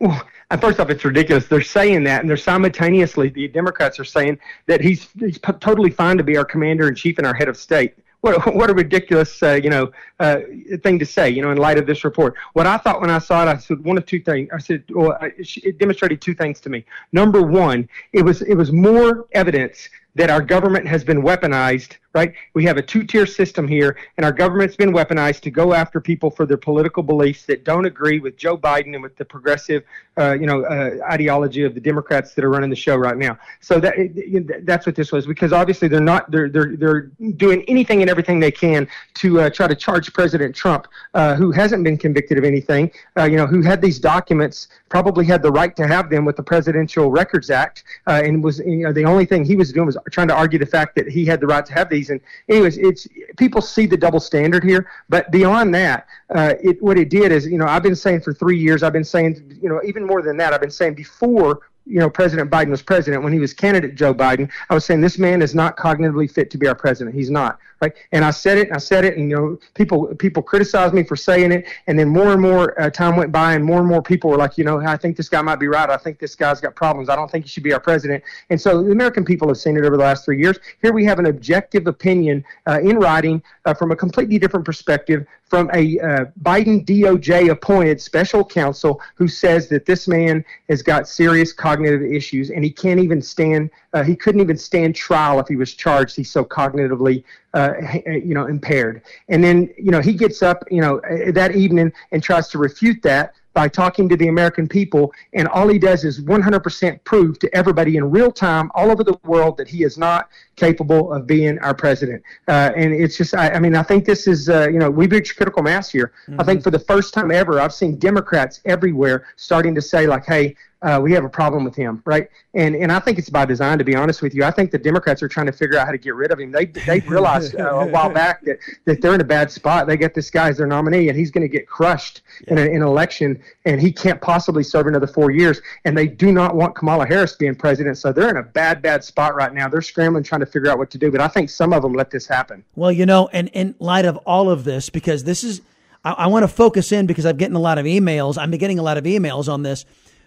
Well, 0.00 0.22
uh, 0.50 0.56
first 0.58 0.80
off, 0.80 0.90
it's 0.90 1.04
ridiculous. 1.04 1.46
They're 1.46 1.62
saying 1.62 2.04
that, 2.04 2.20
and 2.20 2.28
they're 2.28 2.36
simultaneously 2.36 3.30
the 3.30 3.48
Democrats 3.48 3.98
are 3.98 4.04
saying 4.04 4.38
that 4.66 4.80
he's 4.80 5.08
he's 5.18 5.38
totally 5.38 5.90
fine 5.90 6.18
to 6.18 6.24
be 6.24 6.36
our 6.36 6.44
commander 6.44 6.88
in 6.88 6.94
chief 6.94 7.16
and 7.16 7.26
our 7.26 7.32
head 7.32 7.48
of 7.48 7.56
state 7.56 7.94
what 8.24 8.54
what 8.54 8.70
a 8.70 8.74
ridiculous 8.74 9.42
uh, 9.42 9.60
you 9.62 9.70
know 9.70 9.92
uh, 10.18 10.38
thing 10.82 10.98
to 10.98 11.06
say 11.06 11.28
you 11.28 11.42
know 11.42 11.50
in 11.50 11.58
light 11.58 11.78
of 11.78 11.86
this 11.86 12.04
report. 12.04 12.34
What 12.54 12.66
I 12.66 12.78
thought 12.78 13.00
when 13.00 13.10
I 13.10 13.18
saw 13.18 13.42
it, 13.42 13.48
I 13.48 13.56
said 13.58 13.84
one 13.84 13.98
of 13.98 14.06
two 14.06 14.20
things. 14.20 14.48
I 14.52 14.58
said 14.58 14.82
well, 14.90 15.16
it 15.20 15.78
demonstrated 15.78 16.20
two 16.20 16.34
things 16.34 16.60
to 16.62 16.70
me. 16.70 16.84
Number 17.12 17.42
one, 17.42 17.88
it 18.12 18.22
was 18.22 18.42
it 18.42 18.54
was 18.54 18.72
more 18.72 19.26
evidence 19.32 19.88
that 20.14 20.30
our 20.30 20.40
government 20.40 20.86
has 20.86 21.04
been 21.04 21.22
weaponized 21.22 21.96
right? 22.14 22.32
We 22.54 22.64
have 22.64 22.76
a 22.76 22.82
two 22.82 23.02
tier 23.02 23.26
system 23.26 23.66
here, 23.66 23.96
and 24.16 24.24
our 24.24 24.32
government's 24.32 24.76
been 24.76 24.92
weaponized 24.92 25.40
to 25.40 25.50
go 25.50 25.74
after 25.74 26.00
people 26.00 26.30
for 26.30 26.46
their 26.46 26.56
political 26.56 27.02
beliefs 27.02 27.44
that 27.46 27.64
don't 27.64 27.84
agree 27.84 28.20
with 28.20 28.36
Joe 28.36 28.56
Biden 28.56 28.94
and 28.94 29.02
with 29.02 29.16
the 29.16 29.24
progressive, 29.24 29.82
uh, 30.16 30.32
you 30.32 30.46
know, 30.46 30.64
uh, 30.64 30.98
ideology 31.10 31.64
of 31.64 31.74
the 31.74 31.80
Democrats 31.80 32.34
that 32.34 32.44
are 32.44 32.50
running 32.50 32.70
the 32.70 32.76
show 32.76 32.96
right 32.96 33.16
now. 33.16 33.36
So 33.60 33.80
that 33.80 34.62
that's 34.62 34.86
what 34.86 34.94
this 34.94 35.10
was, 35.10 35.26
because 35.26 35.52
obviously 35.52 35.88
they're 35.88 36.00
not 36.00 36.30
they're 36.30 36.48
they're 36.48 36.76
they're 36.76 37.00
doing 37.36 37.64
anything 37.66 38.00
and 38.00 38.08
everything 38.08 38.38
they 38.38 38.52
can 38.52 38.86
to 39.14 39.40
uh, 39.40 39.50
try 39.50 39.66
to 39.66 39.74
charge 39.74 40.12
President 40.12 40.54
Trump, 40.54 40.86
uh, 41.14 41.34
who 41.34 41.50
hasn't 41.50 41.82
been 41.82 41.98
convicted 41.98 42.38
of 42.38 42.44
anything, 42.44 42.92
uh, 43.18 43.24
you 43.24 43.36
know, 43.36 43.46
who 43.46 43.60
had 43.60 43.82
these 43.82 43.98
documents, 43.98 44.68
probably 44.88 45.26
had 45.26 45.42
the 45.42 45.50
right 45.50 45.74
to 45.74 45.88
have 45.88 46.10
them 46.10 46.24
with 46.24 46.36
the 46.36 46.42
Presidential 46.44 47.10
Records 47.10 47.50
Act, 47.50 47.82
uh, 48.06 48.22
and 48.24 48.44
was 48.44 48.60
you 48.60 48.84
know 48.84 48.92
the 48.92 49.04
only 49.04 49.24
thing 49.24 49.44
he 49.44 49.56
was 49.56 49.72
doing 49.72 49.86
was 49.86 49.98
trying 50.10 50.28
to 50.28 50.34
argue 50.34 50.58
the 50.58 50.66
fact 50.66 50.94
that 50.96 51.08
he 51.08 51.24
had 51.24 51.40
the 51.40 51.46
right 51.46 51.64
to 51.64 51.72
have 51.72 51.88
these. 51.88 52.10
And 52.10 52.20
anyways, 52.48 52.78
it's 52.78 53.06
people 53.36 53.60
see 53.60 53.86
the 53.86 53.96
double 53.96 54.20
standard 54.20 54.64
here, 54.64 54.90
but 55.08 55.30
beyond 55.30 55.74
that, 55.74 56.06
uh, 56.34 56.54
it 56.62 56.82
what 56.82 56.98
it 56.98 57.10
did 57.10 57.32
is, 57.32 57.46
you 57.46 57.58
know, 57.58 57.66
I've 57.66 57.82
been 57.82 57.96
saying 57.96 58.20
for 58.20 58.32
three 58.34 58.58
years, 58.58 58.82
I've 58.82 58.92
been 58.92 59.04
saying, 59.04 59.58
you 59.62 59.68
know, 59.68 59.80
even 59.84 60.06
more 60.06 60.22
than 60.22 60.36
that, 60.38 60.52
I've 60.52 60.60
been 60.60 60.70
saying 60.70 60.94
before 60.94 61.60
you 61.86 61.98
know 61.98 62.08
President 62.08 62.50
Biden 62.50 62.70
was 62.70 62.82
president, 62.82 63.22
when 63.22 63.32
he 63.32 63.38
was 63.38 63.52
candidate 63.52 63.94
Joe 63.94 64.14
Biden, 64.14 64.50
I 64.70 64.74
was 64.74 64.84
saying 64.84 65.00
this 65.00 65.18
man 65.18 65.42
is 65.42 65.54
not 65.54 65.76
cognitively 65.76 66.30
fit 66.30 66.50
to 66.50 66.58
be 66.58 66.66
our 66.66 66.74
president. 66.74 67.14
He's 67.14 67.30
not 67.30 67.58
right. 67.80 67.92
And 68.12 68.24
I 68.24 68.30
said 68.30 68.58
it, 68.58 68.70
I 68.72 68.78
said 68.78 69.04
it, 69.04 69.16
and 69.16 69.30
you 69.30 69.36
know 69.36 69.58
people 69.74 70.06
people 70.16 70.42
criticized 70.42 70.94
me 70.94 71.04
for 71.04 71.16
saying 71.16 71.52
it, 71.52 71.66
and 71.86 71.98
then 71.98 72.08
more 72.08 72.32
and 72.32 72.40
more 72.40 72.80
uh, 72.80 72.90
time 72.90 73.16
went 73.16 73.32
by, 73.32 73.54
and 73.54 73.64
more 73.64 73.78
and 73.78 73.88
more 73.88 74.02
people 74.02 74.30
were 74.30 74.36
like, 74.36 74.56
you 74.56 74.64
know, 74.64 74.80
I 74.80 74.96
think 74.96 75.16
this 75.16 75.28
guy 75.28 75.42
might 75.42 75.60
be 75.60 75.68
right. 75.68 75.88
I 75.90 75.96
think 75.96 76.18
this 76.18 76.34
guy's 76.34 76.60
got 76.60 76.74
problems. 76.74 77.08
I 77.08 77.16
don't 77.16 77.30
think 77.30 77.44
he 77.44 77.48
should 77.48 77.62
be 77.62 77.72
our 77.72 77.80
president. 77.80 78.22
And 78.50 78.60
so 78.60 78.82
the 78.82 78.92
American 78.92 79.24
people 79.24 79.48
have 79.48 79.58
seen 79.58 79.76
it 79.76 79.84
over 79.84 79.96
the 79.96 80.02
last 80.02 80.24
three 80.24 80.40
years. 80.40 80.58
Here 80.82 80.92
we 80.92 81.04
have 81.04 81.18
an 81.18 81.26
objective 81.26 81.86
opinion 81.86 82.44
uh, 82.66 82.80
in 82.80 82.96
writing 82.96 83.42
uh, 83.64 83.74
from 83.74 83.90
a 83.90 83.96
completely 83.96 84.38
different 84.38 84.64
perspective 84.64 85.26
from 85.48 85.70
a 85.72 85.98
uh, 86.00 86.24
Biden 86.42 86.84
DOJ 86.84 87.50
appointed 87.50 88.00
special 88.00 88.44
counsel 88.44 89.00
who 89.14 89.28
says 89.28 89.68
that 89.68 89.86
this 89.86 90.08
man 90.08 90.44
has 90.68 90.82
got 90.82 91.06
serious 91.06 91.52
cognitive 91.52 91.73
issues 91.82 92.50
and 92.50 92.62
he 92.62 92.70
can't 92.70 93.00
even 93.00 93.22
stand, 93.22 93.70
uh, 93.92 94.02
he 94.02 94.14
couldn't 94.14 94.40
even 94.40 94.56
stand 94.56 94.94
trial 94.94 95.40
if 95.40 95.48
he 95.48 95.56
was 95.56 95.74
charged. 95.74 96.16
He's 96.16 96.30
so 96.30 96.44
cognitively, 96.44 97.24
uh, 97.54 97.72
you 98.06 98.34
know, 98.34 98.46
impaired. 98.46 99.02
And 99.28 99.42
then, 99.42 99.72
you 99.78 99.90
know, 99.90 100.00
he 100.00 100.12
gets 100.12 100.42
up, 100.42 100.64
you 100.70 100.80
know, 100.80 101.00
that 101.32 101.56
evening 101.56 101.92
and 102.12 102.22
tries 102.22 102.48
to 102.48 102.58
refute 102.58 103.02
that 103.02 103.34
by 103.54 103.68
talking 103.68 104.08
to 104.08 104.16
the 104.16 104.28
American 104.28 104.68
people. 104.68 105.12
And 105.32 105.48
all 105.48 105.68
he 105.68 105.78
does 105.78 106.04
is 106.04 106.20
100% 106.20 107.04
prove 107.04 107.38
to 107.38 107.56
everybody 107.56 107.96
in 107.96 108.10
real 108.10 108.32
time 108.32 108.70
all 108.74 108.90
over 108.90 109.02
the 109.02 109.16
world 109.24 109.56
that 109.56 109.68
he 109.68 109.84
is 109.84 109.96
not 109.96 110.28
capable 110.56 111.12
of 111.12 111.26
being 111.26 111.58
our 111.60 111.74
president. 111.74 112.22
Uh, 112.48 112.70
and 112.76 112.92
it's 112.92 113.16
just, 113.16 113.34
I, 113.34 113.50
I, 113.50 113.58
mean, 113.58 113.74
I 113.74 113.82
think 113.82 114.04
this 114.04 114.26
is, 114.26 114.48
uh, 114.48 114.68
you 114.68 114.78
know, 114.78 114.90
we've 114.90 115.10
reached 115.10 115.36
critical 115.36 115.62
mass 115.62 115.90
here. 115.90 116.12
Mm-hmm. 116.28 116.40
I 116.40 116.44
think 116.44 116.62
for 116.62 116.70
the 116.70 116.78
first 116.78 117.14
time 117.14 117.30
ever, 117.30 117.60
I've 117.60 117.74
seen 117.74 117.98
Democrats 117.98 118.60
everywhere 118.64 119.26
starting 119.36 119.74
to 119.74 119.82
say, 119.82 120.06
like, 120.06 120.24
hey, 120.26 120.56
uh, 120.84 121.00
we 121.00 121.12
have 121.12 121.24
a 121.24 121.28
problem 121.28 121.64
with 121.64 121.74
him, 121.74 122.02
right? 122.04 122.28
And 122.52 122.76
and 122.76 122.92
I 122.92 122.98
think 122.98 123.18
it's 123.18 123.30
by 123.30 123.46
design. 123.46 123.78
To 123.78 123.84
be 123.84 123.96
honest 123.96 124.20
with 124.20 124.34
you, 124.34 124.44
I 124.44 124.50
think 124.50 124.70
the 124.70 124.78
Democrats 124.78 125.22
are 125.22 125.28
trying 125.28 125.46
to 125.46 125.52
figure 125.52 125.78
out 125.78 125.86
how 125.86 125.92
to 125.92 125.98
get 125.98 126.14
rid 126.14 126.30
of 126.30 126.38
him. 126.38 126.52
They 126.52 126.66
they 126.66 127.00
realized 127.00 127.58
uh, 127.58 127.64
a 127.64 127.86
while 127.86 128.10
back 128.12 128.44
that, 128.44 128.58
that 128.84 129.00
they're 129.00 129.14
in 129.14 129.20
a 129.22 129.24
bad 129.24 129.50
spot. 129.50 129.86
They 129.86 129.96
get 129.96 130.14
this 130.14 130.28
guy 130.28 130.50
as 130.50 130.58
their 130.58 130.66
nominee, 130.66 131.08
and 131.08 131.18
he's 131.18 131.30
going 131.30 131.42
to 131.42 131.48
get 131.48 131.66
crushed 131.66 132.20
yeah. 132.46 132.52
in, 132.52 132.58
a, 132.58 132.62
in 132.66 132.76
an 132.76 132.82
election, 132.82 133.42
and 133.64 133.80
he 133.80 133.90
can't 133.90 134.20
possibly 134.20 134.62
serve 134.62 134.86
another 134.86 135.06
four 135.06 135.30
years. 135.30 135.62
And 135.86 135.96
they 135.96 136.06
do 136.06 136.30
not 136.32 136.54
want 136.54 136.74
Kamala 136.74 137.06
Harris 137.06 137.34
being 137.34 137.54
president, 137.54 137.96
so 137.96 138.12
they're 138.12 138.28
in 138.28 138.36
a 138.36 138.42
bad 138.42 138.82
bad 138.82 139.02
spot 139.02 139.34
right 139.34 139.54
now. 139.54 139.68
They're 139.68 139.80
scrambling 139.80 140.22
trying 140.22 140.40
to 140.40 140.43
figure 140.46 140.70
out 140.70 140.78
what 140.78 140.90
to 140.90 140.98
do. 140.98 141.10
But 141.10 141.20
I 141.20 141.28
think 141.28 141.50
some 141.50 141.72
of 141.72 141.82
them 141.82 141.92
let 141.92 142.10
this 142.10 142.26
happen. 142.26 142.64
Well, 142.74 142.92
you 142.92 143.06
know, 143.06 143.28
and 143.32 143.48
in 143.48 143.74
light 143.78 144.04
of 144.04 144.16
all 144.18 144.50
of 144.50 144.64
this, 144.64 144.90
because 144.90 145.24
this 145.24 145.44
is. 145.44 145.62
I, 146.04 146.12
I 146.12 146.26
want 146.26 146.42
to 146.42 146.48
focus 146.48 146.92
in 146.92 147.06
because 147.06 147.24
I'm 147.24 147.36
getting 147.36 147.56
a 147.56 147.60
lot 147.60 147.78
of 147.78 147.86
emails. 147.86 148.36
I'm 148.36 148.50
getting 148.50 148.78
a 148.78 148.82
lot 148.82 148.98
of 148.98 149.04
emails 149.04 149.50
on 149.50 149.62
this 149.62 149.84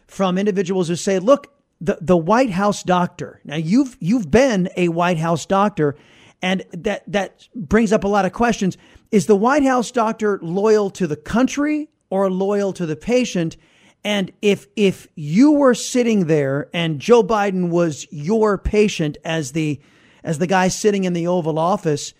from 0.08 0.38
individuals 0.38 0.88
who 0.88 0.96
say, 0.96 1.20
look, 1.20 1.54
the, 1.80 1.98
the 2.02 2.18
White 2.18 2.50
House 2.50 2.84
doctor. 2.84 3.42
Now 3.44 3.56
you've 3.56 3.98
you've 4.00 4.32
been 4.32 4.70
a 4.76 4.90
White 4.90 5.18
House 5.18 5.46
doctor, 5.46 5.96
and 6.42 6.64
that 6.72 7.04
that 7.12 7.48
brings 7.56 7.94
up 7.94 8.04
a 8.04 8.08
lot 8.08 8.26
of 8.26 8.34
questions. 8.34 8.78
Is 9.12 9.28
the 9.28 9.36
White 9.36 9.64
House 9.64 9.92
doctor 9.92 10.40
loyal 10.42 10.90
to 10.92 11.08
the 11.08 11.16
country 11.16 11.90
or 12.10 12.30
loyal 12.30 12.74
to 12.74 12.86
the 12.86 12.96
patient? 12.96 13.58
And 14.04 14.32
if 14.42 14.68
if 14.76 15.08
you 15.16 15.52
were 15.52 15.76
sitting 15.76 16.26
there 16.28 16.70
and 16.74 17.00
Joe 17.00 17.24
Biden 17.24 17.70
was 17.70 18.08
your 18.10 18.58
patient 18.58 19.18
as 19.24 19.52
the 19.52 19.80
as 20.28 20.40
the 20.40 20.46
guy 20.46 20.68
sitting 20.68 21.06
in 21.06 21.14
the 21.14 21.26
Oval 21.26 21.58
Office, 21.58 22.14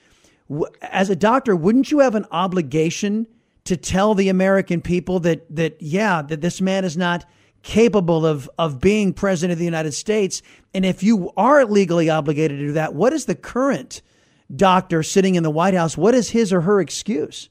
as 0.82 1.10
a 1.10 1.16
doctor, 1.16 1.58
wouldn't 1.58 1.92
you 1.92 2.00
have 2.00 2.16
an 2.16 2.26
obligation 2.32 3.28
to 3.66 3.76
tell 3.76 4.16
the 4.16 4.30
American 4.30 4.82
people 4.82 5.20
that 5.20 5.54
that 5.54 5.76
yeah 5.82 6.22
that 6.22 6.40
this 6.40 6.62
man 6.62 6.86
is 6.86 6.96
not 6.96 7.26
capable 7.64 8.26
of, 8.26 8.50
of 8.58 8.80
being 8.80 9.12
president 9.12 9.52
of 9.52 9.60
the 9.60 9.66
United 9.66 9.92
States? 9.92 10.42
And 10.74 10.86
if 10.86 11.04
you 11.04 11.34
are 11.36 11.66
legally 11.66 12.10
obligated 12.10 12.60
to 12.60 12.68
do 12.68 12.72
that, 12.74 12.96
what 12.96 13.12
is 13.12 13.26
the 13.26 13.36
current 13.36 14.02
doctor 14.56 15.04
sitting 15.04 15.36
in 15.36 15.44
the 15.44 15.52
White 15.52 15.74
House? 15.74 15.98
What 15.98 16.16
is 16.16 16.30
his 16.30 16.54
or 16.54 16.62
her 16.62 16.80
excuse? 16.80 17.50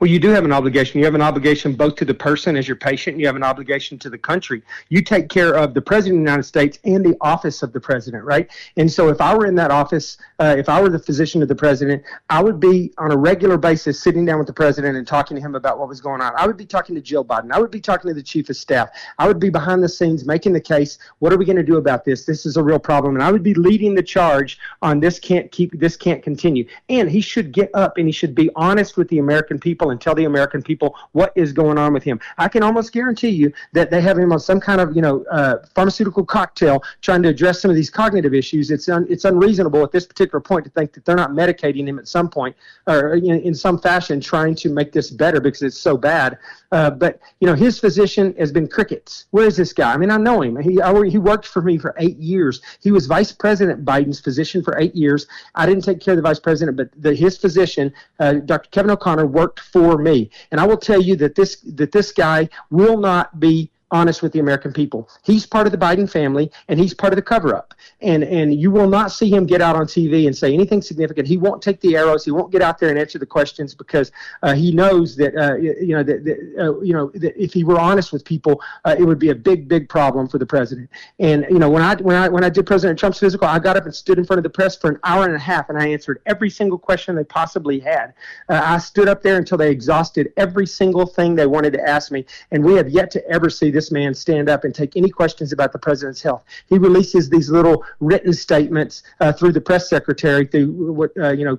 Well, 0.00 0.08
you 0.08 0.18
do 0.18 0.30
have 0.30 0.46
an 0.46 0.52
obligation. 0.52 0.98
You 0.98 1.04
have 1.04 1.14
an 1.14 1.20
obligation 1.20 1.74
both 1.74 1.94
to 1.96 2.06
the 2.06 2.14
person 2.14 2.56
as 2.56 2.66
your 2.66 2.78
patient, 2.78 3.18
you 3.18 3.26
have 3.26 3.36
an 3.36 3.42
obligation 3.42 3.98
to 3.98 4.08
the 4.08 4.16
country. 4.16 4.62
You 4.88 5.02
take 5.02 5.28
care 5.28 5.54
of 5.54 5.74
the 5.74 5.82
President 5.82 6.20
of 6.20 6.24
the 6.24 6.30
United 6.30 6.44
States 6.44 6.78
and 6.84 7.04
the 7.04 7.18
office 7.20 7.62
of 7.62 7.74
the 7.74 7.80
President, 7.80 8.24
right? 8.24 8.50
And 8.78 8.90
so 8.90 9.10
if 9.10 9.20
I 9.20 9.36
were 9.36 9.44
in 9.44 9.54
that 9.56 9.70
office, 9.70 10.16
uh, 10.38 10.54
if 10.56 10.70
I 10.70 10.80
were 10.80 10.88
the 10.88 10.98
physician 10.98 11.42
of 11.42 11.48
the 11.48 11.54
President, 11.54 12.02
I 12.30 12.42
would 12.42 12.58
be 12.58 12.94
on 12.96 13.12
a 13.12 13.16
regular 13.16 13.58
basis 13.58 14.02
sitting 14.02 14.24
down 14.24 14.38
with 14.38 14.46
the 14.46 14.54
President 14.54 14.96
and 14.96 15.06
talking 15.06 15.36
to 15.36 15.40
him 15.42 15.54
about 15.54 15.78
what 15.78 15.86
was 15.86 16.00
going 16.00 16.22
on. 16.22 16.32
I 16.34 16.46
would 16.46 16.56
be 16.56 16.64
talking 16.64 16.94
to 16.94 17.02
Jill 17.02 17.22
Biden. 17.22 17.52
I 17.52 17.60
would 17.60 17.70
be 17.70 17.80
talking 17.82 18.08
to 18.08 18.14
the 18.14 18.22
Chief 18.22 18.48
of 18.48 18.56
Staff. 18.56 18.88
I 19.18 19.28
would 19.28 19.38
be 19.38 19.50
behind 19.50 19.82
the 19.82 19.88
scenes 19.90 20.24
making 20.24 20.54
the 20.54 20.62
case. 20.62 20.96
What 21.18 21.30
are 21.30 21.36
we 21.36 21.44
going 21.44 21.56
to 21.56 21.62
do 21.62 21.76
about 21.76 22.06
this? 22.06 22.24
This 22.24 22.46
is 22.46 22.56
a 22.56 22.62
real 22.62 22.78
problem. 22.78 23.16
And 23.16 23.22
I 23.22 23.30
would 23.30 23.42
be 23.42 23.52
leading 23.52 23.94
the 23.94 24.02
charge 24.02 24.58
on 24.80 24.98
this 24.98 25.18
can't 25.18 25.52
keep, 25.52 25.78
this 25.78 25.94
can't 25.94 26.22
continue. 26.22 26.66
And 26.88 27.10
he 27.10 27.20
should 27.20 27.52
get 27.52 27.70
up 27.74 27.98
and 27.98 28.06
he 28.06 28.12
should 28.12 28.34
be 28.34 28.48
honest 28.56 28.96
with 28.96 29.08
the 29.08 29.18
American 29.18 29.58
people 29.58 29.89
and 29.90 30.00
tell 30.00 30.14
the 30.14 30.24
American 30.24 30.62
people 30.62 30.96
what 31.12 31.32
is 31.36 31.52
going 31.52 31.78
on 31.78 31.92
with 31.92 32.02
him. 32.02 32.20
I 32.38 32.48
can 32.48 32.62
almost 32.62 32.92
guarantee 32.92 33.28
you 33.28 33.52
that 33.72 33.90
they 33.90 34.00
have 34.00 34.18
him 34.18 34.32
on 34.32 34.40
some 34.40 34.60
kind 34.60 34.80
of 34.80 34.94
you 34.94 35.02
know 35.02 35.24
uh, 35.30 35.56
pharmaceutical 35.74 36.24
cocktail 36.24 36.82
trying 37.00 37.22
to 37.22 37.28
address 37.28 37.60
some 37.60 37.70
of 37.70 37.76
these 37.76 37.90
cognitive 37.90 38.34
issues. 38.34 38.70
It's 38.70 38.88
un, 38.88 39.06
it's 39.08 39.24
unreasonable 39.24 39.82
at 39.82 39.92
this 39.92 40.06
particular 40.06 40.40
point 40.40 40.64
to 40.64 40.70
think 40.70 40.92
that 40.94 41.04
they're 41.04 41.16
not 41.16 41.30
medicating 41.30 41.86
him 41.86 41.98
at 41.98 42.08
some 42.08 42.28
point 42.28 42.56
or 42.86 43.14
in, 43.14 43.54
some 43.54 43.78
fashion 43.78 44.20
trying 44.20 44.54
to 44.54 44.70
make 44.70 44.92
this 44.92 45.10
better 45.10 45.40
because 45.40 45.62
it's 45.62 45.78
so 45.78 45.96
bad. 45.96 46.38
Uh, 46.72 46.88
but 46.88 47.18
you 47.40 47.46
know 47.46 47.54
his 47.54 47.78
physician 47.78 48.34
has 48.38 48.52
been 48.52 48.66
crickets. 48.66 49.26
Where 49.30 49.46
is 49.46 49.56
this 49.56 49.72
guy? 49.72 49.92
I 49.92 49.96
mean 49.96 50.10
I 50.10 50.16
know 50.16 50.42
him. 50.42 50.56
He 50.60 50.80
I, 50.80 51.08
he 51.08 51.18
worked 51.18 51.46
for 51.46 51.62
me 51.62 51.78
for 51.78 51.94
eight 51.98 52.16
years. 52.16 52.60
He 52.80 52.90
was 52.90 53.06
Vice 53.06 53.32
President 53.32 53.84
Biden's 53.84 54.20
physician 54.20 54.62
for 54.62 54.78
eight 54.78 54.94
years. 54.94 55.26
I 55.54 55.66
didn't 55.66 55.84
take 55.84 56.00
care 56.00 56.12
of 56.12 56.16
the 56.16 56.22
Vice 56.22 56.38
President, 56.38 56.76
but 56.76 56.88
the, 56.96 57.14
his 57.14 57.36
physician, 57.36 57.92
uh, 58.18 58.34
Dr. 58.34 58.68
Kevin 58.70 58.90
O'Connor, 58.90 59.26
worked 59.26 59.60
for 59.60 59.79
for 59.80 59.96
me. 59.96 60.30
And 60.50 60.60
I 60.60 60.66
will 60.66 60.76
tell 60.76 61.00
you 61.00 61.16
that 61.16 61.34
this 61.34 61.56
that 61.80 61.92
this 61.92 62.12
guy 62.12 62.48
will 62.70 62.98
not 62.98 63.40
be 63.40 63.70
honest 63.90 64.22
with 64.22 64.32
the 64.32 64.38
American 64.38 64.72
people. 64.72 65.08
He's 65.22 65.46
part 65.46 65.66
of 65.66 65.72
the 65.72 65.78
Biden 65.78 66.10
family 66.10 66.50
and 66.68 66.78
he's 66.78 66.94
part 66.94 67.12
of 67.12 67.16
the 67.16 67.22
cover 67.22 67.54
up. 67.54 67.74
And 68.00 68.22
and 68.22 68.54
you 68.54 68.70
will 68.70 68.88
not 68.88 69.12
see 69.12 69.30
him 69.30 69.46
get 69.46 69.60
out 69.60 69.76
on 69.76 69.86
TV 69.86 70.26
and 70.26 70.36
say 70.36 70.52
anything 70.54 70.82
significant. 70.82 71.26
He 71.26 71.36
won't 71.36 71.62
take 71.62 71.80
the 71.80 71.96
arrows. 71.96 72.24
He 72.24 72.30
won't 72.30 72.52
get 72.52 72.62
out 72.62 72.78
there 72.78 72.88
and 72.88 72.98
answer 72.98 73.18
the 73.18 73.26
questions 73.26 73.74
because 73.74 74.12
uh, 74.42 74.54
he 74.54 74.72
knows 74.72 75.16
that 75.16 75.36
uh, 75.36 75.56
you 75.56 75.94
know 75.94 76.02
that, 76.02 76.24
that 76.24 76.38
uh, 76.58 76.80
you 76.80 76.92
know 76.92 77.10
that 77.14 77.36
if 77.42 77.52
he 77.52 77.64
were 77.64 77.78
honest 77.78 78.12
with 78.12 78.24
people, 78.24 78.60
uh, 78.84 78.94
it 78.98 79.04
would 79.04 79.18
be 79.18 79.30
a 79.30 79.34
big 79.34 79.68
big 79.68 79.88
problem 79.88 80.28
for 80.28 80.38
the 80.38 80.46
president. 80.46 80.88
And 81.18 81.46
you 81.50 81.58
know 81.58 81.70
when 81.70 81.82
I 81.82 81.94
when 81.96 82.16
I 82.16 82.28
when 82.28 82.44
I 82.44 82.48
did 82.48 82.66
President 82.66 82.98
Trump's 82.98 83.18
physical, 83.18 83.46
I 83.46 83.58
got 83.58 83.76
up 83.76 83.84
and 83.84 83.94
stood 83.94 84.18
in 84.18 84.24
front 84.24 84.38
of 84.38 84.44
the 84.44 84.50
press 84.50 84.76
for 84.76 84.90
an 84.90 84.98
hour 85.04 85.24
and 85.24 85.34
a 85.34 85.38
half 85.38 85.68
and 85.68 85.78
I 85.78 85.88
answered 85.88 86.20
every 86.26 86.50
single 86.50 86.78
question 86.78 87.16
they 87.16 87.24
possibly 87.24 87.80
had. 87.80 88.14
Uh, 88.48 88.60
I 88.62 88.78
stood 88.78 89.08
up 89.08 89.22
there 89.22 89.36
until 89.36 89.58
they 89.58 89.70
exhausted 89.70 90.32
every 90.36 90.66
single 90.66 91.06
thing 91.06 91.34
they 91.34 91.46
wanted 91.46 91.72
to 91.74 91.88
ask 91.88 92.10
me, 92.10 92.24
and 92.50 92.64
we 92.64 92.74
have 92.74 92.88
yet 92.88 93.10
to 93.12 93.26
ever 93.28 93.50
see 93.50 93.70
this 93.70 93.79
man 93.90 94.14
stand 94.14 94.48
up 94.48 94.64
and 94.64 94.74
take 94.74 94.96
any 94.96 95.10
questions 95.10 95.52
about 95.52 95.72
the 95.72 95.78
president's 95.78 96.20
health. 96.20 96.44
He 96.66 96.78
releases 96.78 97.30
these 97.30 97.50
little 97.50 97.84
written 98.00 98.32
statements 98.32 99.04
uh, 99.20 99.32
through 99.32 99.52
the 99.52 99.60
press 99.60 99.88
secretary, 99.88 100.46
through 100.46 100.92
what 100.92 101.10
uh, 101.16 101.30
you 101.30 101.44
know. 101.44 101.58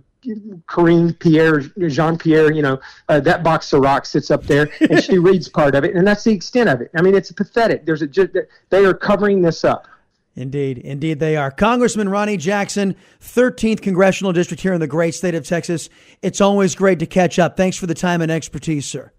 Karine 0.67 1.17
Pierre, 1.19 1.61
Jean 1.87 2.15
Pierre, 2.15 2.51
you 2.51 2.61
know, 2.61 2.79
uh, 3.09 3.19
that 3.21 3.41
box 3.43 3.73
of 3.73 3.81
rocks 3.81 4.11
sits 4.11 4.29
up 4.29 4.43
there, 4.43 4.69
and 4.79 5.03
she 5.03 5.17
reads 5.29 5.49
part 5.49 5.73
of 5.73 5.83
it, 5.83 5.95
and 5.95 6.05
that's 6.05 6.23
the 6.23 6.31
extent 6.31 6.69
of 6.69 6.79
it. 6.79 6.91
I 6.95 7.01
mean, 7.01 7.15
it's 7.15 7.31
pathetic. 7.31 7.87
There's 7.87 8.03
a 8.03 8.07
they 8.69 8.85
are 8.85 8.93
covering 8.93 9.41
this 9.41 9.63
up. 9.65 9.87
Indeed, 10.35 10.77
indeed 10.77 11.19
they 11.19 11.35
are. 11.35 11.51
Congressman 11.51 12.07
Ronny 12.07 12.37
Jackson, 12.37 12.95
13th 13.19 13.81
congressional 13.81 14.31
district 14.31 14.63
here 14.63 14.73
in 14.73 14.79
the 14.79 14.87
great 14.87 15.13
state 15.13 15.35
of 15.35 15.45
Texas. 15.45 15.89
It's 16.21 16.39
always 16.39 16.73
great 16.73 16.99
to 16.99 17.05
catch 17.05 17.37
up. 17.37 17.57
Thanks 17.57 17.77
for 17.77 17.85
the 17.85 17.93
time 17.93 18.21
and 18.21 18.31
expertise, 18.31 18.85
sir. 18.85 19.11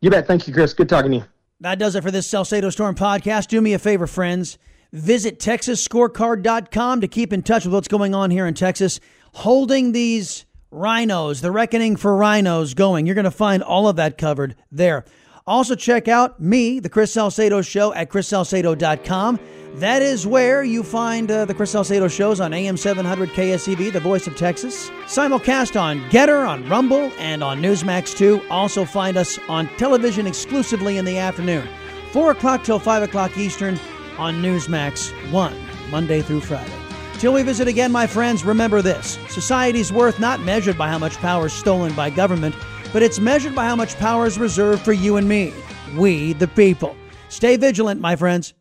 You 0.00 0.10
bet. 0.10 0.26
Thank 0.26 0.48
you, 0.48 0.54
Chris. 0.54 0.74
Good 0.74 0.88
talking 0.88 1.12
to 1.12 1.16
you. 1.18 1.24
That 1.62 1.78
does 1.78 1.94
it 1.94 2.02
for 2.02 2.10
this 2.10 2.26
Salcedo 2.26 2.70
Storm 2.70 2.96
podcast. 2.96 3.46
Do 3.46 3.60
me 3.60 3.72
a 3.72 3.78
favor, 3.78 4.08
friends. 4.08 4.58
Visit 4.92 5.38
TexasScorecard.com 5.38 7.00
to 7.00 7.06
keep 7.06 7.32
in 7.32 7.42
touch 7.42 7.64
with 7.64 7.72
what's 7.72 7.86
going 7.86 8.16
on 8.16 8.32
here 8.32 8.48
in 8.48 8.54
Texas. 8.54 8.98
Holding 9.34 9.92
these 9.92 10.44
RINOs, 10.72 11.40
the 11.40 11.52
reckoning 11.52 11.94
for 11.94 12.18
RINOs 12.18 12.74
going. 12.74 13.06
You're 13.06 13.14
going 13.14 13.26
to 13.26 13.30
find 13.30 13.62
all 13.62 13.86
of 13.86 13.94
that 13.94 14.18
covered 14.18 14.56
there. 14.72 15.04
Also, 15.46 15.74
check 15.74 16.06
out 16.06 16.40
me, 16.40 16.78
the 16.78 16.88
Chris 16.88 17.12
Salcedo 17.12 17.62
Show, 17.62 17.92
at 17.94 18.10
chrissalcedo.com. 18.10 19.40
That 19.76 20.02
is 20.02 20.26
where 20.26 20.62
you 20.62 20.82
find 20.82 21.30
uh, 21.30 21.46
the 21.46 21.54
Chris 21.54 21.72
Salcedo 21.72 22.06
shows 22.06 22.40
on 22.40 22.52
AM 22.52 22.76
700 22.76 23.30
KSEV, 23.30 23.92
the 23.92 24.00
voice 24.00 24.26
of 24.26 24.36
Texas. 24.36 24.90
Simulcast 25.06 25.80
on 25.80 26.00
GETTR, 26.10 26.46
on 26.46 26.68
Rumble, 26.68 27.10
and 27.18 27.42
on 27.42 27.60
Newsmax 27.60 28.16
2. 28.16 28.42
Also 28.50 28.84
find 28.84 29.16
us 29.16 29.38
on 29.48 29.68
television 29.78 30.26
exclusively 30.26 30.98
in 30.98 31.04
the 31.04 31.18
afternoon, 31.18 31.66
4 32.12 32.32
o'clock 32.32 32.62
till 32.62 32.78
5 32.78 33.02
o'clock 33.02 33.36
Eastern 33.36 33.80
on 34.18 34.42
Newsmax 34.42 35.10
1, 35.32 35.54
Monday 35.90 36.22
through 36.22 36.42
Friday. 36.42 36.70
Till 37.18 37.32
we 37.32 37.42
visit 37.42 37.66
again, 37.66 37.90
my 37.90 38.06
friends, 38.06 38.44
remember 38.44 38.82
this 38.82 39.18
society's 39.28 39.92
worth 39.92 40.20
not 40.20 40.40
measured 40.40 40.76
by 40.76 40.88
how 40.88 40.98
much 40.98 41.16
power 41.18 41.46
is 41.46 41.52
stolen 41.52 41.94
by 41.94 42.10
government, 42.10 42.54
but 42.92 43.02
it's 43.02 43.18
measured 43.18 43.54
by 43.54 43.64
how 43.64 43.76
much 43.76 43.96
power 43.98 44.26
is 44.26 44.38
reserved 44.38 44.82
for 44.82 44.92
you 44.92 45.16
and 45.16 45.28
me, 45.28 45.52
we 45.96 46.32
the 46.34 46.48
people. 46.48 46.96
Stay 47.28 47.56
vigilant, 47.56 48.00
my 48.00 48.16
friends. 48.16 48.54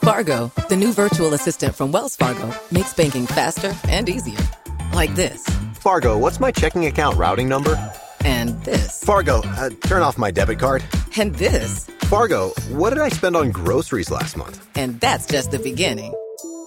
Fargo, 0.00 0.50
the 0.68 0.76
new 0.76 0.92
virtual 0.92 1.32
assistant 1.34 1.74
from 1.74 1.92
Wells 1.92 2.16
Fargo, 2.16 2.52
makes 2.72 2.92
banking 2.92 3.26
faster 3.26 3.72
and 3.88 4.08
easier. 4.08 4.38
Like 4.92 5.14
this 5.14 5.44
Fargo, 5.74 6.18
what's 6.18 6.40
my 6.40 6.50
checking 6.50 6.86
account 6.86 7.16
routing 7.16 7.48
number? 7.48 7.76
And 8.24 8.60
this 8.64 9.02
Fargo, 9.04 9.42
uh, 9.44 9.70
turn 9.84 10.02
off 10.02 10.18
my 10.18 10.30
debit 10.30 10.58
card. 10.58 10.84
And 11.16 11.34
this 11.34 11.86
Fargo, 12.02 12.50
what 12.70 12.90
did 12.90 12.98
I 12.98 13.10
spend 13.10 13.36
on 13.36 13.50
groceries 13.50 14.10
last 14.10 14.36
month? 14.36 14.66
And 14.74 15.00
that's 15.00 15.26
just 15.26 15.50
the 15.50 15.58
beginning. 15.58 16.14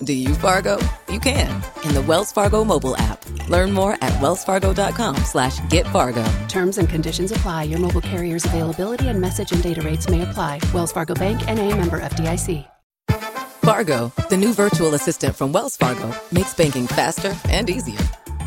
Do 0.04 0.14
you, 0.14 0.34
Fargo? 0.36 0.80
You 1.10 1.20
can 1.20 1.64
in 1.84 1.94
the 1.94 2.02
Wells 2.02 2.32
Fargo 2.32 2.64
mobile 2.64 2.96
app. 2.98 3.24
Learn 3.50 3.74
more 3.74 3.94
at 3.94 4.14
wellsfargo.com 4.22 5.18
slash 5.18 5.60
get 5.70 5.86
Fargo. 5.88 6.26
Terms 6.48 6.78
and 6.78 6.88
conditions 6.88 7.32
apply. 7.32 7.64
Your 7.64 7.80
mobile 7.80 8.02
carrier's 8.02 8.46
availability 8.46 9.08
and 9.08 9.20
message 9.20 9.52
and 9.52 9.62
data 9.62 9.82
rates 9.82 10.10
may 10.10 10.22
apply. 10.22 10.60
Wells 10.74 10.92
Fargo 10.92 11.16
Bank 11.16 11.48
and 11.48 11.60
a 11.60 11.76
member 11.76 12.00
FDIC. 12.00 12.66
Fargo, 13.66 14.14
the 14.30 14.38
new 14.38 14.54
virtual 14.54 14.94
assistant 14.94 15.36
from 15.36 15.52
Wells 15.52 15.76
Fargo, 15.76 16.14
makes 16.32 16.54
banking 16.54 16.86
faster 16.86 17.36
and 17.50 17.68
easier. 17.68 18.00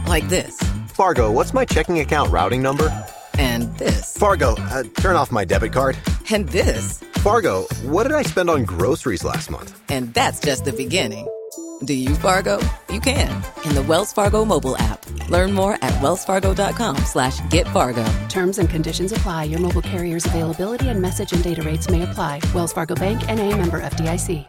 Like 0.06 0.28
this 0.28 0.60
Fargo, 0.86 1.32
what's 1.32 1.52
my 1.52 1.64
checking 1.64 1.98
account 1.98 2.30
routing 2.30 2.62
number? 2.62 2.88
And 3.36 3.76
this 3.78 4.16
Fargo, 4.16 4.54
uh, 4.56 4.84
turn 4.94 5.16
off 5.16 5.32
my 5.32 5.44
debit 5.44 5.72
card. 5.72 5.98
And 6.30 6.48
this 6.48 6.98
Fargo, 7.14 7.62
what 7.82 8.04
did 8.04 8.12
I 8.12 8.22
spend 8.22 8.48
on 8.48 8.64
groceries 8.64 9.24
last 9.24 9.50
month? 9.50 9.80
And 9.88 10.14
that's 10.14 10.38
just 10.38 10.64
the 10.64 10.72
beginning. 10.72 11.26
Do 11.84 11.94
you, 11.94 12.14
Fargo? 12.16 12.58
You 12.90 13.00
can 13.00 13.30
in 13.64 13.74
the 13.74 13.84
Wells 13.86 14.12
Fargo 14.12 14.44
mobile 14.44 14.76
app. 14.78 15.04
Learn 15.28 15.52
more 15.52 15.74
at 15.74 15.92
wellsfargo.com 16.00 16.96
slash 16.98 17.40
get 17.50 17.66
Fargo. 17.68 18.04
Terms 18.28 18.58
and 18.58 18.68
conditions 18.68 19.12
apply. 19.12 19.44
Your 19.44 19.60
mobile 19.60 19.82
carrier's 19.82 20.26
availability 20.26 20.88
and 20.88 21.00
message 21.00 21.32
and 21.32 21.44
data 21.44 21.62
rates 21.62 21.88
may 21.88 22.02
apply. 22.02 22.40
Wells 22.54 22.72
Fargo 22.72 22.96
Bank 22.96 23.28
and 23.28 23.38
a 23.38 23.56
member 23.56 23.80
FDIC. 23.80 24.48